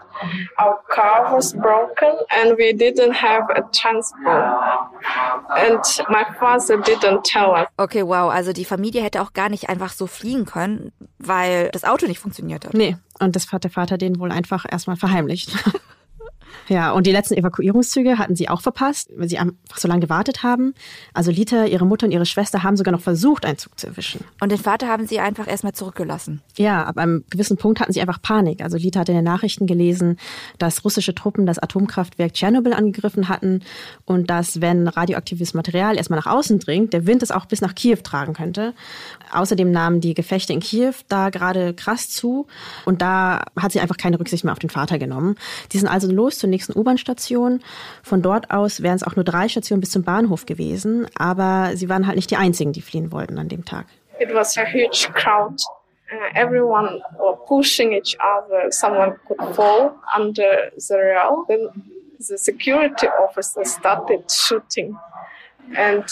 our 0.59 0.79
car 0.89 1.33
was 1.33 1.53
broken 1.53 2.15
and 2.29 2.57
we 2.57 2.73
didn't 2.73 3.13
have 3.13 3.49
a 3.55 3.61
transport. 3.71 4.89
And 5.49 5.79
my 6.09 6.25
father 6.37 6.77
didn't 6.81 7.23
tell 7.23 7.51
us. 7.51 7.67
Okay, 7.77 8.03
wow, 8.03 8.29
also 8.29 8.51
die 8.51 8.65
Familie 8.65 9.01
hätte 9.01 9.21
auch 9.21 9.33
gar 9.33 9.49
nicht 9.49 9.69
einfach 9.69 9.91
so 9.91 10.07
fliehen 10.07 10.45
können, 10.45 10.91
weil 11.17 11.69
das 11.71 11.85
Auto 11.85 12.07
nicht 12.07 12.19
funktioniert 12.25 12.65
hat. 12.65 12.73
Nee, 12.73 12.97
und 13.19 13.35
das 13.35 13.51
hat 13.51 13.63
der 13.63 13.71
Vater 13.71 13.99
den 13.99 14.19
wohl 14.19 14.31
einfach 14.31 14.65
erstmal 14.69 14.95
verheimlicht. 14.95 15.51
Ja, 16.67 16.91
und 16.91 17.05
die 17.07 17.11
letzten 17.11 17.35
Evakuierungszüge 17.35 18.17
hatten 18.17 18.35
sie 18.35 18.49
auch 18.49 18.61
verpasst, 18.61 19.09
weil 19.15 19.29
sie 19.29 19.37
einfach 19.37 19.77
so 19.77 19.87
lange 19.87 20.01
gewartet 20.01 20.43
haben. 20.43 20.73
Also 21.13 21.31
Lita, 21.31 21.65
ihre 21.65 21.85
Mutter 21.85 22.05
und 22.05 22.11
ihre 22.11 22.25
Schwester 22.25 22.63
haben 22.63 22.75
sogar 22.77 22.91
noch 22.91 23.01
versucht, 23.01 23.45
einen 23.45 23.57
Zug 23.57 23.77
zu 23.79 23.87
erwischen. 23.87 24.23
Und 24.41 24.51
den 24.51 24.57
Vater 24.57 24.87
haben 24.87 25.07
sie 25.07 25.19
einfach 25.19 25.47
erstmal 25.47 25.73
zurückgelassen. 25.73 26.41
Ja, 26.57 26.83
ab 26.83 26.97
einem 26.97 27.23
gewissen 27.29 27.57
Punkt 27.57 27.79
hatten 27.79 27.93
sie 27.93 28.01
einfach 28.01 28.21
Panik. 28.21 28.61
Also 28.63 28.77
Lita 28.77 29.01
hat 29.01 29.09
in 29.09 29.15
den 29.15 29.23
Nachrichten 29.23 29.67
gelesen, 29.67 30.17
dass 30.57 30.83
russische 30.83 31.13
Truppen 31.13 31.45
das 31.45 31.59
Atomkraftwerk 31.59 32.33
Tschernobyl 32.33 32.73
angegriffen 32.73 33.29
hatten 33.29 33.61
und 34.05 34.29
dass, 34.29 34.61
wenn 34.61 34.87
radioaktives 34.87 35.53
Material 35.53 35.97
erstmal 35.97 36.19
nach 36.19 36.27
außen 36.27 36.59
dringt, 36.59 36.93
der 36.93 37.05
Wind 37.05 37.23
es 37.23 37.31
auch 37.31 37.45
bis 37.45 37.61
nach 37.61 37.75
Kiew 37.75 37.97
tragen 38.03 38.33
könnte. 38.33 38.73
Außerdem 39.31 39.69
nahmen 39.71 40.01
die 40.01 40.13
Gefechte 40.13 40.53
in 40.53 40.59
Kiew 40.59 40.93
da 41.07 41.29
gerade 41.29 41.73
krass 41.73 42.09
zu 42.09 42.47
und 42.85 43.01
da 43.01 43.43
hat 43.59 43.71
sie 43.71 43.79
einfach 43.79 43.97
keine 43.97 44.19
Rücksicht 44.19 44.43
mehr 44.43 44.53
auf 44.53 44.59
den 44.59 44.69
Vater 44.69 44.97
genommen. 44.97 45.35
Die 45.71 45.77
sind 45.77 45.87
also 45.87 46.11
los 46.11 46.39
zur 46.45 46.49
nächsten 46.51 46.77
U-Bahn-Station. 46.77 47.61
Von 48.03 48.21
dort 48.21 48.51
aus 48.51 48.83
wären 48.83 48.95
es 48.95 49.03
auch 49.03 49.15
nur 49.15 49.25
drei 49.25 49.49
Stationen 49.49 49.81
bis 49.81 49.91
zum 49.91 50.03
Bahnhof 50.03 50.45
gewesen, 50.45 51.07
aber 51.17 51.71
sie 51.75 51.89
waren 51.89 52.05
halt 52.05 52.15
nicht 52.15 52.29
die 52.29 52.37
einzigen, 52.37 52.71
die 52.71 52.81
fliehen 52.81 53.11
wollten 53.11 53.39
an 53.39 53.49
dem 53.49 53.65
Tag. 53.65 53.85
It 54.19 54.33
was 54.33 54.57
a 54.57 54.63
huge 54.63 55.09
crowd. 55.13 55.59
Uh, 56.11 56.39
everyone 56.39 57.01
were 57.17 57.35
pushing 57.47 57.93
each 57.93 58.15
other. 58.19 58.71
Someone 58.71 59.15
could 59.27 59.41
fall 59.55 59.95
under 60.15 60.71
the 60.77 60.95
rail. 60.95 61.45
Then 61.47 61.67
the 62.19 62.37
security 62.37 63.07
officer 63.07 63.65
started 63.65 64.29
shooting. 64.31 64.95
And 65.75 66.03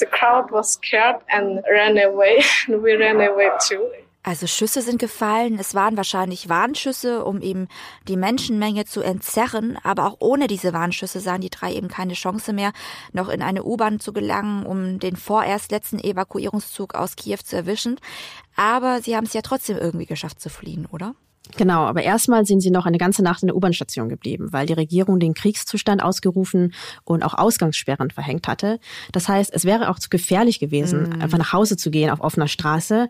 the 0.00 0.06
crowd 0.06 0.50
was 0.50 0.72
scared 0.72 1.20
and 1.30 1.62
ran 1.70 1.96
away. 1.96 2.42
And 2.66 2.82
we 2.82 2.94
ran 2.96 3.20
away 3.20 3.50
too. 3.60 3.88
Also 4.24 4.46
Schüsse 4.46 4.80
sind 4.80 4.98
gefallen. 4.98 5.58
Es 5.60 5.74
waren 5.74 5.98
wahrscheinlich 5.98 6.48
Warnschüsse, 6.48 7.26
um 7.26 7.42
eben 7.42 7.68
die 8.08 8.16
Menschenmenge 8.16 8.86
zu 8.86 9.02
entzerren. 9.02 9.78
Aber 9.82 10.06
auch 10.06 10.16
ohne 10.18 10.46
diese 10.46 10.72
Warnschüsse 10.72 11.20
sahen 11.20 11.42
die 11.42 11.50
drei 11.50 11.74
eben 11.74 11.88
keine 11.88 12.14
Chance 12.14 12.54
mehr, 12.54 12.72
noch 13.12 13.28
in 13.28 13.42
eine 13.42 13.64
U-Bahn 13.64 14.00
zu 14.00 14.14
gelangen, 14.14 14.64
um 14.64 14.98
den 14.98 15.16
vorerst 15.16 15.70
letzten 15.70 15.98
Evakuierungszug 15.98 16.94
aus 16.94 17.16
Kiew 17.16 17.36
zu 17.44 17.54
erwischen. 17.54 18.00
Aber 18.56 19.02
sie 19.02 19.14
haben 19.14 19.26
es 19.26 19.34
ja 19.34 19.42
trotzdem 19.42 19.76
irgendwie 19.76 20.06
geschafft 20.06 20.40
zu 20.40 20.48
fliehen, 20.48 20.86
oder? 20.90 21.14
Genau, 21.56 21.82
aber 21.82 22.02
erstmal 22.02 22.46
sind 22.46 22.62
sie 22.62 22.70
noch 22.70 22.86
eine 22.86 22.96
ganze 22.96 23.22
Nacht 23.22 23.42
in 23.42 23.48
der 23.48 23.56
U-Bahn-Station 23.56 24.08
geblieben, 24.08 24.52
weil 24.52 24.66
die 24.66 24.72
Regierung 24.72 25.20
den 25.20 25.34
Kriegszustand 25.34 26.02
ausgerufen 26.02 26.72
und 27.04 27.22
auch 27.22 27.34
Ausgangssperren 27.34 28.10
verhängt 28.10 28.48
hatte. 28.48 28.80
Das 29.12 29.28
heißt, 29.28 29.52
es 29.52 29.64
wäre 29.64 29.90
auch 29.90 29.98
zu 29.98 30.08
gefährlich 30.08 30.58
gewesen, 30.58 31.10
mm. 31.10 31.22
einfach 31.22 31.38
nach 31.38 31.52
Hause 31.52 31.76
zu 31.76 31.90
gehen 31.90 32.10
auf 32.10 32.22
offener 32.22 32.48
Straße. 32.48 33.08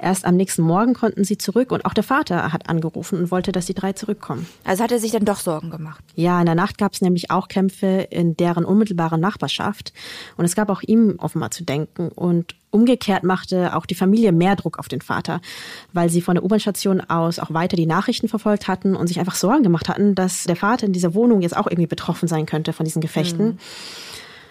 Erst 0.00 0.26
am 0.26 0.36
nächsten 0.36 0.62
Morgen 0.62 0.92
konnten 0.92 1.24
sie 1.24 1.38
zurück 1.38 1.72
und 1.72 1.84
auch 1.86 1.94
der 1.94 2.04
Vater 2.04 2.52
hat 2.52 2.68
angerufen 2.68 3.18
und 3.18 3.30
wollte, 3.30 3.50
dass 3.50 3.66
die 3.66 3.74
drei 3.74 3.94
zurückkommen. 3.94 4.46
Also 4.64 4.84
hat 4.84 4.92
er 4.92 4.98
sich 4.98 5.12
dann 5.12 5.24
doch 5.24 5.38
Sorgen 5.38 5.70
gemacht? 5.70 6.04
Ja, 6.14 6.38
in 6.38 6.46
der 6.46 6.54
Nacht 6.54 6.76
gab 6.76 6.92
es 6.92 7.00
nämlich 7.00 7.30
auch 7.30 7.48
Kämpfe 7.48 8.06
in 8.10 8.36
deren 8.36 8.64
unmittelbaren 8.64 9.20
Nachbarschaft 9.20 9.92
und 10.36 10.44
es 10.44 10.54
gab 10.54 10.68
auch 10.68 10.82
ihm 10.82 11.14
offenbar 11.18 11.50
zu 11.50 11.64
denken 11.64 12.08
und 12.08 12.54
umgekehrt 12.70 13.24
machte 13.24 13.74
auch 13.74 13.86
die 13.86 13.94
Familie 13.94 14.32
mehr 14.32 14.54
Druck 14.54 14.78
auf 14.78 14.88
den 14.88 15.00
Vater, 15.00 15.40
weil 15.94 16.10
sie 16.10 16.20
von 16.20 16.34
der 16.34 16.44
U-Bahn-Station 16.44 17.00
aus 17.00 17.38
auch 17.38 17.52
weiter 17.54 17.76
die 17.76 17.86
Nachrichten 17.86 18.28
verfolgt 18.28 18.68
hatten 18.68 18.94
und 18.94 19.06
sich 19.06 19.18
einfach 19.18 19.34
Sorgen 19.34 19.62
gemacht 19.62 19.88
hatten, 19.88 20.14
dass 20.14 20.44
der 20.44 20.56
Vater 20.56 20.86
in 20.86 20.92
dieser 20.92 21.14
Wohnung 21.14 21.40
jetzt 21.40 21.56
auch 21.56 21.66
irgendwie 21.66 21.86
betroffen 21.86 22.28
sein 22.28 22.44
könnte 22.44 22.74
von 22.74 22.84
diesen 22.84 23.00
Gefechten. 23.00 23.46
Mhm. 23.46 23.58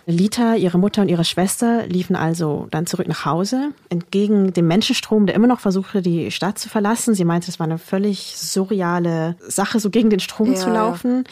Lita, 0.08 0.56
ihre 0.56 0.78
Mutter 0.78 1.02
und 1.02 1.10
ihre 1.10 1.26
Schwester 1.26 1.88
liefen 1.88 2.16
also 2.16 2.68
dann 2.70 2.86
zurück 2.86 3.08
nach 3.08 3.26
Hause, 3.26 3.72
entgegen 3.90 4.54
dem 4.54 4.68
Menschenstrom, 4.68 5.26
der 5.26 5.36
immer 5.36 5.48
noch 5.48 5.60
versuchte, 5.60 6.02
die 6.02 6.30
Stadt 6.30 6.60
zu 6.60 6.70
verlassen. 6.70 7.16
Sie 7.16 7.26
meinte, 7.26 7.50
es 7.50 7.60
war 7.60 7.66
eine 7.66 7.80
völlig 7.80 8.38
surreale 8.38 9.36
Sache, 9.48 9.80
so 9.80 9.90
gegen 9.90 10.12
den 10.12 10.20
Strom 10.20 10.54
ja. 10.54 10.56
zu 10.56 10.70
laufen. 10.70 11.24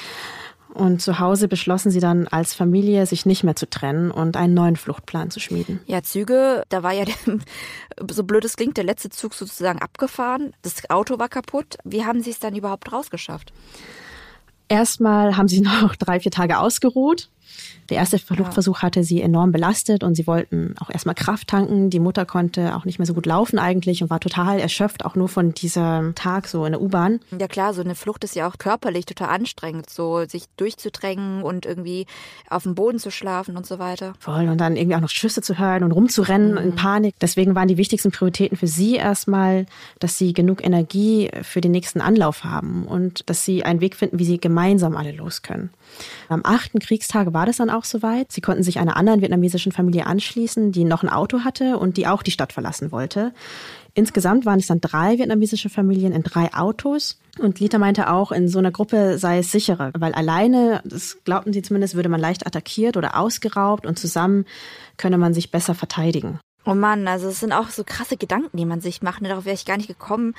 Und 0.73 1.03
zu 1.03 1.19
Hause 1.19 1.47
beschlossen 1.47 1.91
sie 1.91 1.99
dann 1.99 2.27
als 2.27 2.55
Familie, 2.55 3.05
sich 3.05 3.27
nicht 3.27 3.43
mehr 3.43 3.55
zu 3.55 3.69
trennen 3.69 4.09
und 4.09 4.36
einen 4.36 4.55
neuen 4.55 4.75
Fluchtplan 4.75 5.29
zu 5.29 5.39
schmieden. 5.39 5.79
Ja, 5.86 6.01
Züge, 6.01 6.63
da 6.69 6.81
war 6.81 6.93
ja, 6.93 7.05
der, 7.05 7.13
so 8.09 8.23
blöd 8.23 8.43
es 8.43 8.55
klingt, 8.55 8.77
der 8.77 8.83
letzte 8.83 9.09
Zug 9.09 9.36
sozusagen 9.36 9.79
abgefahren. 9.79 10.53
Das 10.63 10.89
Auto 10.89 11.19
war 11.19 11.29
kaputt. 11.29 11.77
Wie 11.83 12.05
haben 12.05 12.23
sie 12.23 12.31
es 12.31 12.39
dann 12.39 12.55
überhaupt 12.55 12.91
rausgeschafft? 12.91 13.53
Erstmal 14.67 15.38
haben 15.38 15.47
sie 15.47 15.62
noch 15.81 15.95
drei, 15.95 16.19
vier 16.19 16.31
Tage 16.31 16.57
ausgeruht. 16.57 17.29
Der 17.89 17.97
erste 17.97 18.17
Fluchtversuch 18.17 18.82
hatte 18.82 19.03
sie 19.03 19.21
enorm 19.21 19.51
belastet 19.51 20.03
und 20.03 20.15
sie 20.15 20.25
wollten 20.25 20.75
auch 20.79 20.89
erstmal 20.89 21.15
Kraft 21.15 21.49
tanken. 21.49 21.89
Die 21.89 21.99
Mutter 21.99 22.25
konnte 22.25 22.75
auch 22.75 22.86
nicht 22.86 22.97
mehr 22.97 23.06
so 23.06 23.13
gut 23.13 23.25
laufen 23.25 23.60
eigentlich 23.60 24.01
und 24.01 24.10
war 24.10 24.19
total 24.19 24.60
erschöpft, 24.60 25.03
auch 25.06 25.15
nur 25.15 25.27
von 25.27 25.53
diesem 25.53 26.15
Tag 26.15 26.47
so 26.47 26.65
in 26.65 26.71
der 26.71 26.82
U-Bahn. 26.82 27.19
Ja 27.38 27.47
klar, 27.47 27.73
so 27.73 27.82
eine 27.82 27.95
Flucht 27.95 28.23
ist 28.23 28.36
ja 28.36 28.47
auch 28.47 28.58
körperlich 28.58 29.06
total 29.06 29.29
anstrengend, 29.29 29.89
so 29.89 30.25
sich 30.25 30.45
durchzudrängen 30.58 31.43
und 31.43 31.65
irgendwie 31.65 32.06
auf 32.49 32.63
dem 32.63 32.75
Boden 32.75 32.99
zu 32.99 33.12
schlafen 33.12 33.58
und 33.58 33.65
so 33.65 33.79
weiter. 33.79 34.13
Voll 34.19 34.47
und 34.47 34.60
dann 34.60 34.75
irgendwie 34.77 34.95
auch 34.95 35.01
noch 35.01 35.10
Schüsse 35.10 35.41
zu 35.41 35.60
hören 35.60 35.84
und 35.84 35.91
rumzurennen 35.91 36.51
mhm. 36.51 36.58
in 36.58 36.75
Panik. 36.75 37.15
Deswegen 37.19 37.53
waren 37.53 37.67
die 37.67 37.77
wichtigsten 37.77 38.12
Prioritäten 38.12 38.58
für 38.58 38.67
sie 38.67 38.95
erstmal, 38.95 39.65
dass 39.99 40.17
sie 40.17 40.34
genug 40.34 40.63
Energie 40.63 41.29
für 41.41 41.62
den 41.62 41.71
nächsten 41.71 42.01
Anlauf 42.01 42.43
haben 42.43 42.86
und 42.88 43.29
dass 43.29 43.43
sie 43.43 43.63
einen 43.63 43.82
Weg 43.82 43.95
finden, 43.95 44.19
wie 44.19 44.25
sie 44.25 44.39
gemeinsam 44.39 44.95
alle 44.95 45.12
los 45.12 45.41
können. 45.41 45.69
Am 46.29 46.41
achten 46.43 46.79
Kriegstag 46.79 47.32
war 47.33 47.45
das 47.45 47.57
dann 47.57 47.69
auch 47.69 47.83
soweit. 47.83 48.31
Sie 48.31 48.41
konnten 48.41 48.63
sich 48.63 48.79
einer 48.79 48.97
anderen 48.97 49.21
vietnamesischen 49.21 49.71
Familie 49.71 50.05
anschließen, 50.05 50.71
die 50.71 50.83
noch 50.83 51.03
ein 51.03 51.09
Auto 51.09 51.41
hatte 51.41 51.77
und 51.77 51.97
die 51.97 52.07
auch 52.07 52.23
die 52.23 52.31
Stadt 52.31 52.53
verlassen 52.53 52.91
wollte. 52.91 53.33
Insgesamt 53.95 54.45
waren 54.45 54.59
es 54.59 54.67
dann 54.67 54.81
drei 54.81 55.17
vietnamesische 55.19 55.69
Familien 55.69 56.13
in 56.13 56.23
drei 56.23 56.53
Autos. 56.53 57.19
Und 57.39 57.59
Lita 57.59 57.77
meinte 57.77 58.09
auch, 58.09 58.31
in 58.31 58.47
so 58.47 58.59
einer 58.59 58.71
Gruppe 58.71 59.17
sei 59.17 59.39
es 59.39 59.51
sicherer, 59.51 59.91
weil 59.97 60.13
alleine, 60.13 60.81
das 60.83 61.17
glaubten 61.23 61.53
sie 61.53 61.61
zumindest, 61.61 61.95
würde 61.95 62.09
man 62.09 62.19
leicht 62.19 62.47
attackiert 62.47 62.97
oder 62.97 63.17
ausgeraubt 63.19 63.85
und 63.85 63.99
zusammen 63.99 64.45
könne 64.97 65.17
man 65.17 65.33
sich 65.33 65.51
besser 65.51 65.75
verteidigen. 65.75 66.39
Oh 66.65 66.75
Mann, 66.75 67.07
also 67.07 67.27
es 67.27 67.39
sind 67.39 67.51
auch 67.51 67.69
so 67.69 67.83
krasse 67.83 68.17
Gedanken, 68.17 68.55
die 68.57 68.65
man 68.65 68.79
sich 68.79 69.01
macht. 69.01 69.21
Ne, 69.21 69.27
darauf 69.27 69.45
wäre 69.45 69.55
ich 69.55 69.65
gar 69.65 69.77
nicht 69.77 69.87
gekommen. 69.89 70.33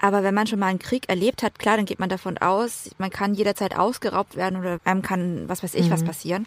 Aber 0.00 0.22
wenn 0.22 0.34
man 0.34 0.46
schon 0.46 0.58
mal 0.58 0.66
einen 0.66 0.78
Krieg 0.78 1.08
erlebt 1.08 1.42
hat, 1.42 1.58
klar, 1.58 1.76
dann 1.76 1.84
geht 1.84 2.00
man 2.00 2.08
davon 2.08 2.38
aus, 2.38 2.90
man 2.98 3.10
kann 3.10 3.34
jederzeit 3.34 3.76
ausgeraubt 3.76 4.34
werden 4.34 4.58
oder 4.58 4.78
einem 4.84 5.02
kann, 5.02 5.48
was 5.48 5.62
weiß 5.62 5.74
ich, 5.74 5.86
mhm. 5.86 5.90
was 5.90 6.04
passieren. 6.04 6.46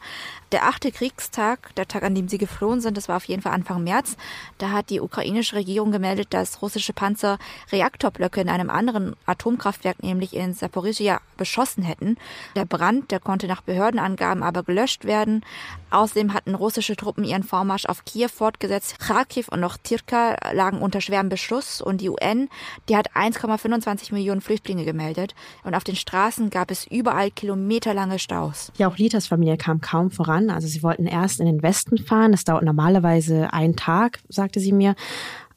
Der 0.52 0.66
achte 0.66 0.92
Kriegstag, 0.92 1.74
der 1.76 1.88
Tag, 1.88 2.04
an 2.04 2.16
dem 2.16 2.28
sie 2.28 2.38
geflohen 2.38 2.82
sind, 2.82 2.98
das 2.98 3.08
war 3.08 3.18
auf 3.18 3.26
jeden 3.26 3.42
Fall 3.42 3.54
Anfang 3.54 3.84
März. 3.84 4.18
Da 4.58 4.72
hat 4.72 4.89
die 4.89 5.02
ukrainische 5.02 5.56
Regierung 5.56 5.92
gemeldet, 5.92 6.28
dass 6.32 6.62
russische 6.62 6.94
Panzer 6.94 7.38
Reaktorblöcke 7.72 8.42
in 8.42 8.50
einem 8.50 8.70
anderen 8.70 9.16
Atomkraftwerk, 9.26 10.02
nämlich 10.02 10.34
in 10.34 10.54
Saporizhia, 10.54 11.22
beschossen 11.38 11.84
hätten. 11.84 12.18
Der 12.56 12.66
Brand, 12.66 13.12
der 13.12 13.20
konnte 13.20 13.48
nach 13.48 13.62
Behördenangaben 13.62 14.44
aber 14.44 14.63
gelöscht 14.63 15.06
werden. 15.06 15.46
Außerdem 15.92 16.34
hatten 16.34 16.56
russische 16.56 16.96
Truppen 16.96 17.24
ihren 17.24 17.44
Vormarsch 17.44 17.86
auf 17.86 18.04
Kiew 18.06 18.30
fortgesetzt. 18.30 19.00
Kharkiv 19.00 19.48
und 19.50 19.60
noch 19.60 19.78
Tirka 19.78 20.38
lagen 20.54 20.80
unter 20.80 21.02
schwerem 21.02 21.30
Beschuss 21.30 21.82
und 21.82 22.02
die 22.02 22.10
UN, 22.10 22.50
die 22.89 22.98
hat 22.98 23.16
1,25 23.43 24.13
Millionen 24.13 24.41
Flüchtlinge 24.41 24.86
gemeldet 24.86 25.36
und 25.63 25.75
auf 25.75 25.84
den 25.84 25.95
Straßen 25.95 26.49
gab 26.49 26.71
es 26.71 26.88
überall 26.88 27.32
kilometerlange 27.32 28.19
Staus. 28.19 28.71
Ja, 28.77 28.88
auch 28.88 28.97
Litas 28.97 29.27
Familie 29.27 29.58
kam 29.58 29.82
kaum 29.82 30.12
voran. 30.12 30.49
Also 30.49 30.67
sie 30.67 30.84
wollten 30.84 31.06
erst 31.06 31.39
in 31.39 31.45
den 31.45 31.62
Westen 31.62 31.97
fahren. 31.97 32.32
Das 32.32 32.43
dauert 32.43 32.63
normalerweise 32.63 33.53
einen 33.53 33.75
Tag, 33.75 34.19
sagte 34.29 34.60
sie 34.60 34.71
mir. 34.71 34.95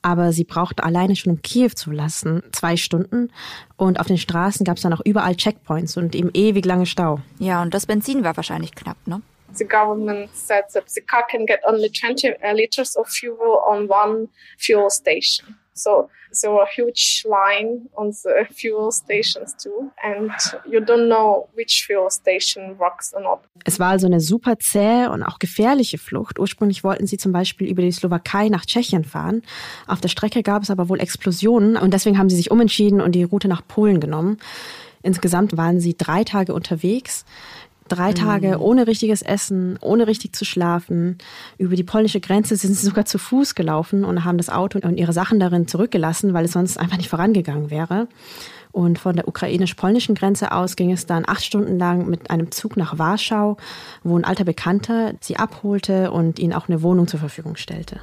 Aber 0.03 0.33
sie 0.33 0.45
brauchten 0.45 0.83
alleine 0.83 1.17
schon 1.17 1.33
um 1.33 1.43
Kiew 1.43 1.71
zu 1.71 1.91
lassen 1.91 2.43
zwei 2.53 2.77
Stunden. 2.77 3.33
Und 3.77 3.99
auf 3.99 4.07
den 4.07 4.19
Straßen 4.19 4.65
gab 4.65 4.77
es 4.77 4.83
dann 4.83 4.93
auch 4.93 5.01
überall 5.05 5.35
Checkpoints 5.35 5.97
und 5.97 6.15
eben 6.15 6.31
ewig 6.33 6.65
lange 6.65 6.87
Stau. 6.87 7.21
Ja, 7.39 7.63
und 7.63 7.75
das 7.75 7.87
Benzin 7.87 8.23
war 8.23 8.37
wahrscheinlich 8.37 8.75
knapp, 8.75 8.99
ne? 9.07 9.21
The 9.55 9.65
government 9.65 10.31
said 10.35 10.65
that 10.75 10.85
the 10.91 11.01
car 11.01 11.25
can 11.27 11.47
get 11.47 11.61
only 11.67 11.91
20 11.91 12.35
liters 12.53 12.97
of 12.97 13.09
fuel 13.09 13.63
on 13.67 13.89
one 13.89 14.29
fuel 14.59 14.91
station. 14.91 15.57
So 15.77 16.09
there 16.33 16.53
were 16.53 16.67
huge 16.67 17.25
line 17.25 17.89
on 17.95 18.13
the 18.13 18.47
fuel 18.51 18.91
stations 18.91 19.55
too, 19.57 19.91
and 20.03 20.31
you 20.69 20.81
don't 20.81 21.07
know 21.07 21.49
which 21.55 21.85
fuel 21.87 22.11
station 22.11 22.79
works 22.79 23.13
or 23.15 23.21
not. 23.21 23.41
Es 23.65 23.79
war 23.79 23.91
also 23.91 24.07
eine 24.07 24.21
super 24.21 24.59
zähe 24.59 25.11
und 25.11 25.23
auch 25.23 25.39
gefährliche 25.39 25.99
Flucht. 25.99 26.39
Ursprünglich 26.39 26.83
wollten 26.83 27.07
sie 27.07 27.19
zum 27.19 27.33
Beispiel 27.33 27.69
über 27.69 27.83
die 27.83 27.93
Slowakei 27.93 28.49
nach 28.49 28.65
Tschechien 28.65 29.05
fahren. 29.05 29.43
Auf 29.87 30.01
der 30.01 30.09
Strecke 30.09 30.43
gab 30.43 30.63
es 30.63 30.71
aber 30.71 30.89
wohl 30.89 31.01
Explosionen 31.01 31.77
und 31.77 31.93
deswegen 31.93 32.19
haben 32.19 32.31
sie 32.31 32.37
sich 32.37 32.51
umentschieden 32.51 33.01
und 33.01 33.13
die 33.13 33.25
Route 33.25 33.49
nach 33.49 33.67
Polen 33.67 34.01
genommen. 34.01 34.39
Insgesamt 35.03 35.57
waren 35.57 35.79
sie 35.79 35.97
drei 35.97 36.25
Tage 36.25 36.53
unterwegs. 36.53 37.25
Drei 37.89 38.13
Tage 38.13 38.59
mm. 38.59 38.61
ohne 38.61 38.87
richtiges 38.87 39.23
Essen, 39.23 39.79
ohne 39.81 40.07
richtig 40.07 40.35
zu 40.35 40.45
schlafen. 40.45 41.19
Über 41.59 41.77
die 41.77 41.85
polnische 41.85 42.21
Grenze 42.21 42.57
sind 42.57 42.75
sie 42.75 42.87
sogar 42.87 43.05
zu 43.05 43.19
Fuß 43.19 43.55
gelaufen 43.55 44.05
und 44.05 44.25
haben 44.25 44.39
das 44.39 44.49
Auto 44.49 44.79
und 44.83 44.97
ihre 44.97 45.13
Sachen 45.13 45.39
darin 45.39 45.69
zurückgelassen, 45.69 46.35
weil 46.35 46.45
es 46.45 46.53
sonst 46.53 46.79
einfach 46.79 46.97
nicht 46.97 47.09
vorangegangen 47.09 47.71
wäre. 47.71 48.09
Und 48.73 48.99
von 48.99 49.17
der 49.17 49.27
ukrainisch-polnischen 49.27 50.15
Grenze 50.15 50.53
aus 50.53 50.77
ging 50.77 50.93
es 50.93 51.07
dann 51.07 51.25
acht 51.27 51.45
Stunden 51.45 51.79
lang 51.79 52.11
mit 52.11 52.31
einem 52.31 52.51
Zug 52.51 52.77
nach 52.77 52.99
Warschau, 52.99 53.57
wo 54.03 54.19
ein 54.19 54.25
alter 54.25 54.45
Bekannter 54.45 55.15
sie 55.21 55.37
abholte 55.37 56.11
und 56.11 56.39
ihnen 56.39 56.53
auch 56.53 56.69
eine 56.69 56.83
Wohnung 56.83 57.07
zur 57.07 57.21
Verfügung 57.21 57.57
stellte. 57.57 58.01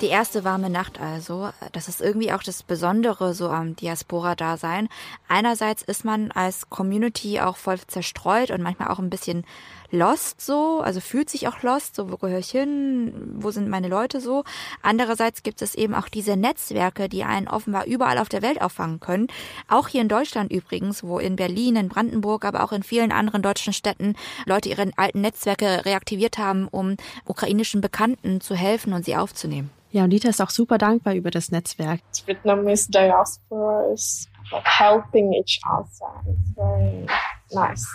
Die 0.00 0.06
erste 0.06 0.44
warme 0.44 0.70
Nacht 0.70 1.00
also. 1.00 1.50
Das 1.72 1.88
ist 1.88 2.00
irgendwie 2.00 2.32
auch 2.32 2.44
das 2.44 2.62
Besondere 2.62 3.34
so 3.34 3.48
am 3.48 3.74
Diaspora-Dasein. 3.74 4.88
Einerseits 5.26 5.82
ist 5.82 6.04
man 6.04 6.30
als 6.30 6.70
Community 6.70 7.40
auch 7.40 7.56
voll 7.56 7.80
zerstreut 7.84 8.52
und 8.52 8.62
manchmal 8.62 8.90
auch 8.90 9.00
ein 9.00 9.10
bisschen 9.10 9.44
lost 9.90 10.40
so, 10.40 10.80
also 10.80 11.00
fühlt 11.00 11.30
sich 11.30 11.48
auch 11.48 11.62
lost, 11.62 11.96
so 11.96 12.12
wo 12.12 12.16
gehöre 12.16 12.38
ich 12.38 12.50
hin, 12.50 13.12
wo 13.40 13.50
sind 13.50 13.68
meine 13.68 13.88
Leute 13.88 14.20
so. 14.20 14.44
Andererseits 14.82 15.42
gibt 15.42 15.62
es 15.62 15.74
eben 15.74 15.94
auch 15.94 16.08
diese 16.08 16.36
Netzwerke, 16.36 17.08
die 17.08 17.24
einen 17.24 17.48
offenbar 17.48 17.86
überall 17.86 18.18
auf 18.18 18.28
der 18.28 18.42
Welt 18.42 18.60
auffangen 18.60 19.00
können. 19.00 19.26
Auch 19.66 19.88
hier 19.88 20.02
in 20.02 20.08
Deutschland 20.08 20.52
übrigens, 20.52 21.02
wo 21.02 21.18
in 21.18 21.34
Berlin, 21.34 21.74
in 21.74 21.88
Brandenburg, 21.88 22.44
aber 22.44 22.62
auch 22.62 22.72
in 22.72 22.84
vielen 22.84 23.10
anderen 23.10 23.42
deutschen 23.42 23.72
Städten 23.72 24.14
Leute 24.46 24.68
ihre 24.68 24.90
alten 24.96 25.22
Netzwerke 25.22 25.84
reaktiviert 25.84 26.38
haben, 26.38 26.68
um 26.68 26.96
ukrainischen 27.24 27.80
Bekannten 27.80 28.40
zu 28.40 28.54
helfen 28.54 28.92
und 28.92 29.04
sie 29.04 29.16
aufzunehmen. 29.16 29.70
Ja, 29.90 30.04
und 30.04 30.10
Dieter 30.10 30.28
ist 30.28 30.40
auch 30.42 30.50
super 30.50 30.76
dankbar 30.76 31.14
über 31.14 31.30
das 31.30 31.50
Netzwerk. 31.50 32.00
Vietnamese 32.26 32.90
diaspora 32.90 33.90
is 33.92 34.28
helping 34.64 35.32
each 35.32 35.60
other. 35.64 36.22
It's 36.26 36.54
very 36.54 37.06
nice. 37.52 37.86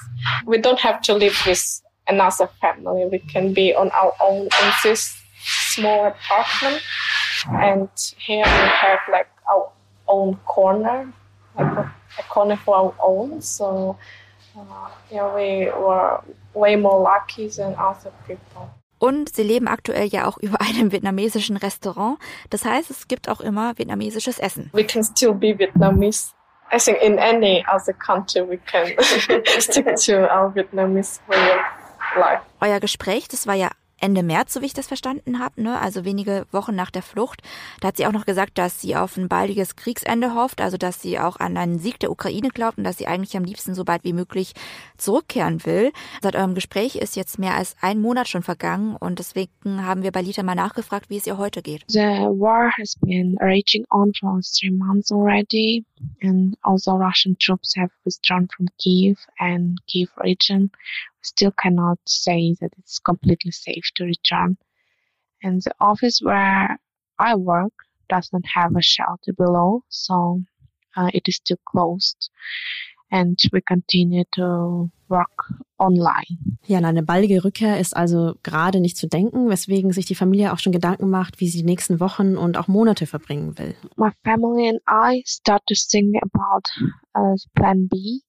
We 0.46 0.60
don't 0.60 0.84
have 0.84 1.02
to 1.02 1.14
live 1.14 1.36
with 1.46 1.84
another 2.08 2.50
family. 2.60 3.06
We 3.12 3.20
can 3.20 3.54
be 3.54 3.76
on 3.76 3.92
our 3.92 4.14
own 4.20 4.44
in 4.44 4.74
this 4.84 5.16
small 5.76 6.08
apartment. 6.08 6.82
And 7.48 7.90
here 8.18 8.44
we 8.44 8.68
have 8.82 9.00
like 9.12 9.28
our 9.52 9.72
own 10.08 10.38
corner, 10.46 11.14
like 11.58 11.78
a, 11.78 11.94
a 12.20 12.24
corner 12.30 12.58
for 12.58 12.76
our 12.76 12.96
own. 13.04 13.42
So 13.42 13.98
uh, 14.58 14.90
yeah, 15.12 15.34
we 15.36 15.66
were 15.66 16.24
way 16.54 16.76
more 16.76 17.02
lucky 17.02 17.50
than 17.50 17.76
other 17.78 18.12
people. 18.28 18.70
Und 19.04 19.36
sie 19.36 19.44
leben 19.44 19.68
aktuell 19.68 20.08
ja 20.08 20.28
auch 20.30 20.38
über 20.42 20.62
einem 20.62 20.94
vietnamesischen 20.94 21.58
Restaurant. 21.58 22.20
Das 22.50 22.64
heißt, 22.64 22.90
es 22.90 23.10
gibt 23.10 23.28
auch 23.28 23.42
immer 23.42 23.78
vietnamesisches 23.78 24.40
Essen. 24.40 24.70
We 24.72 24.86
can 24.86 25.04
still 25.04 25.34
be 25.34 25.60
Vietnamese. 25.60 26.32
I 26.74 26.78
think 26.78 27.02
in 27.02 27.20
any 27.20 27.66
other 27.70 27.94
country 27.94 28.42
we 28.50 28.58
can 28.60 28.88
stick 29.60 29.94
to 30.06 30.14
our 30.34 30.56
Vietnamese 30.56 31.20
way 31.28 31.36
of 31.36 32.18
life. 32.18 32.42
Euer 32.62 32.80
Gespräch, 32.80 33.28
das 33.28 33.46
war 33.46 33.56
ja 33.56 33.72
Ende 34.04 34.22
März, 34.22 34.52
so 34.54 34.62
wie 34.62 34.66
ich 34.66 34.74
das 34.74 34.88
verstanden 34.88 35.40
habe, 35.40 35.64
ne? 35.64 35.80
also 35.80 36.04
wenige 36.04 36.46
Wochen 36.52 36.76
nach 36.76 36.92
der 36.92 37.02
Flucht. 37.02 37.42
Da 37.80 37.88
hat 37.88 37.96
sie 37.96 38.06
auch 38.06 38.12
noch 38.12 38.26
gesagt, 38.26 38.58
dass 38.58 38.82
sie 38.82 38.98
auf 38.98 39.16
ein 39.16 39.30
baldiges 39.30 39.78
Kriegsende 39.78 40.36
hofft, 40.36 40.60
also 40.60 40.76
dass 40.76 41.02
sie 41.02 41.20
auch 41.20 41.38
an 41.38 41.56
einen 41.56 41.80
Sieg 41.80 42.00
der 42.02 42.12
Ukraine 42.12 42.50
glaubt 42.50 42.78
und 42.78 42.84
dass 42.84 42.98
sie 42.98 43.08
eigentlich 43.08 43.38
am 43.38 43.46
liebsten 43.46 43.76
so 43.76 43.86
bald 43.86 44.04
wie 44.04 44.12
möglich 44.12 44.56
zurückkehren 44.98 45.66
will. 45.66 45.94
Seit 46.22 46.36
eurem 46.36 46.54
Gespräch 46.54 46.98
ist 46.98 47.16
jetzt 47.16 47.40
mehr 47.40 47.56
als 47.56 47.78
ein 47.80 48.02
Monat 48.02 48.28
schon 48.28 48.44
vergangen 48.44 48.98
und 48.98 49.20
deswegen 49.20 49.86
haben 49.86 50.04
wir 50.04 50.12
bei 50.12 50.22
Lita 50.22 50.44
mal 50.44 50.54
nachgefragt, 50.54 51.10
wie 51.10 51.16
es 51.16 51.26
ihr 51.26 51.38
heute 51.38 51.62
geht. 51.62 51.86
The 51.88 52.00
war 52.00 52.72
has 52.78 52.96
been 53.00 53.38
raging 53.40 53.86
on 53.90 54.12
for 54.20 54.38
three 54.42 54.72
months 54.72 55.14
already 55.14 55.86
and 56.22 56.56
although 56.64 56.98
Russian 56.98 57.36
troops 57.40 57.74
have 57.76 57.92
withdrawn 58.06 58.48
from 58.48 58.68
Kiev 58.80 59.18
and 59.40 59.78
Kiev 59.88 60.10
region, 60.24 60.72
we 60.74 61.24
still 61.24 61.52
cannot 61.52 62.00
say 62.08 62.56
that 62.62 62.74
it's 62.78 63.00
completely 63.00 63.52
safe 63.52 63.86
to 63.96 64.06
return. 64.06 64.58
And 65.42 65.62
the 65.62 65.74
office 65.80 66.22
where 66.22 66.80
I 67.20 67.36
work 67.36 67.74
doesn't 68.10 68.46
have 68.54 68.76
a 68.76 68.82
shelter 68.82 69.34
below, 69.34 69.84
so 69.90 70.42
uh, 70.96 71.10
it 71.14 71.28
is 71.28 71.38
still 71.38 71.60
closed. 71.66 72.30
And 73.14 73.40
we 73.52 73.62
continue 73.62 74.24
to 74.32 74.90
work 75.08 75.54
online. 75.78 76.58
Ja, 76.66 76.80
eine 76.80 77.04
baldige 77.04 77.44
Rückkehr 77.44 77.80
ist 77.80 77.96
also 77.96 78.34
gerade 78.42 78.80
nicht 78.80 78.98
zu 78.98 79.08
denken, 79.08 79.50
weswegen 79.50 79.92
sich 79.92 80.08
die 80.08 80.16
Familie 80.16 80.52
auch 80.52 80.58
schon 80.58 80.74
Gedanken 80.74 81.12
macht, 81.12 81.40
wie 81.40 81.48
sie 81.48 81.60
die 81.60 81.66
nächsten 81.66 82.00
Wochen 82.00 82.38
und 82.38 82.58
auch 82.58 82.68
Monate 82.68 83.06
verbringen 83.06 83.60
will. 83.60 83.76
My 83.98 84.10
family 84.24 84.68
and 84.68 84.82
I 84.90 85.22
start 85.28 85.62
to 85.68 85.76
think 85.76 86.16
about 86.24 86.64
uh, 87.16 87.36
Plan 87.54 87.88
B 87.88 88.24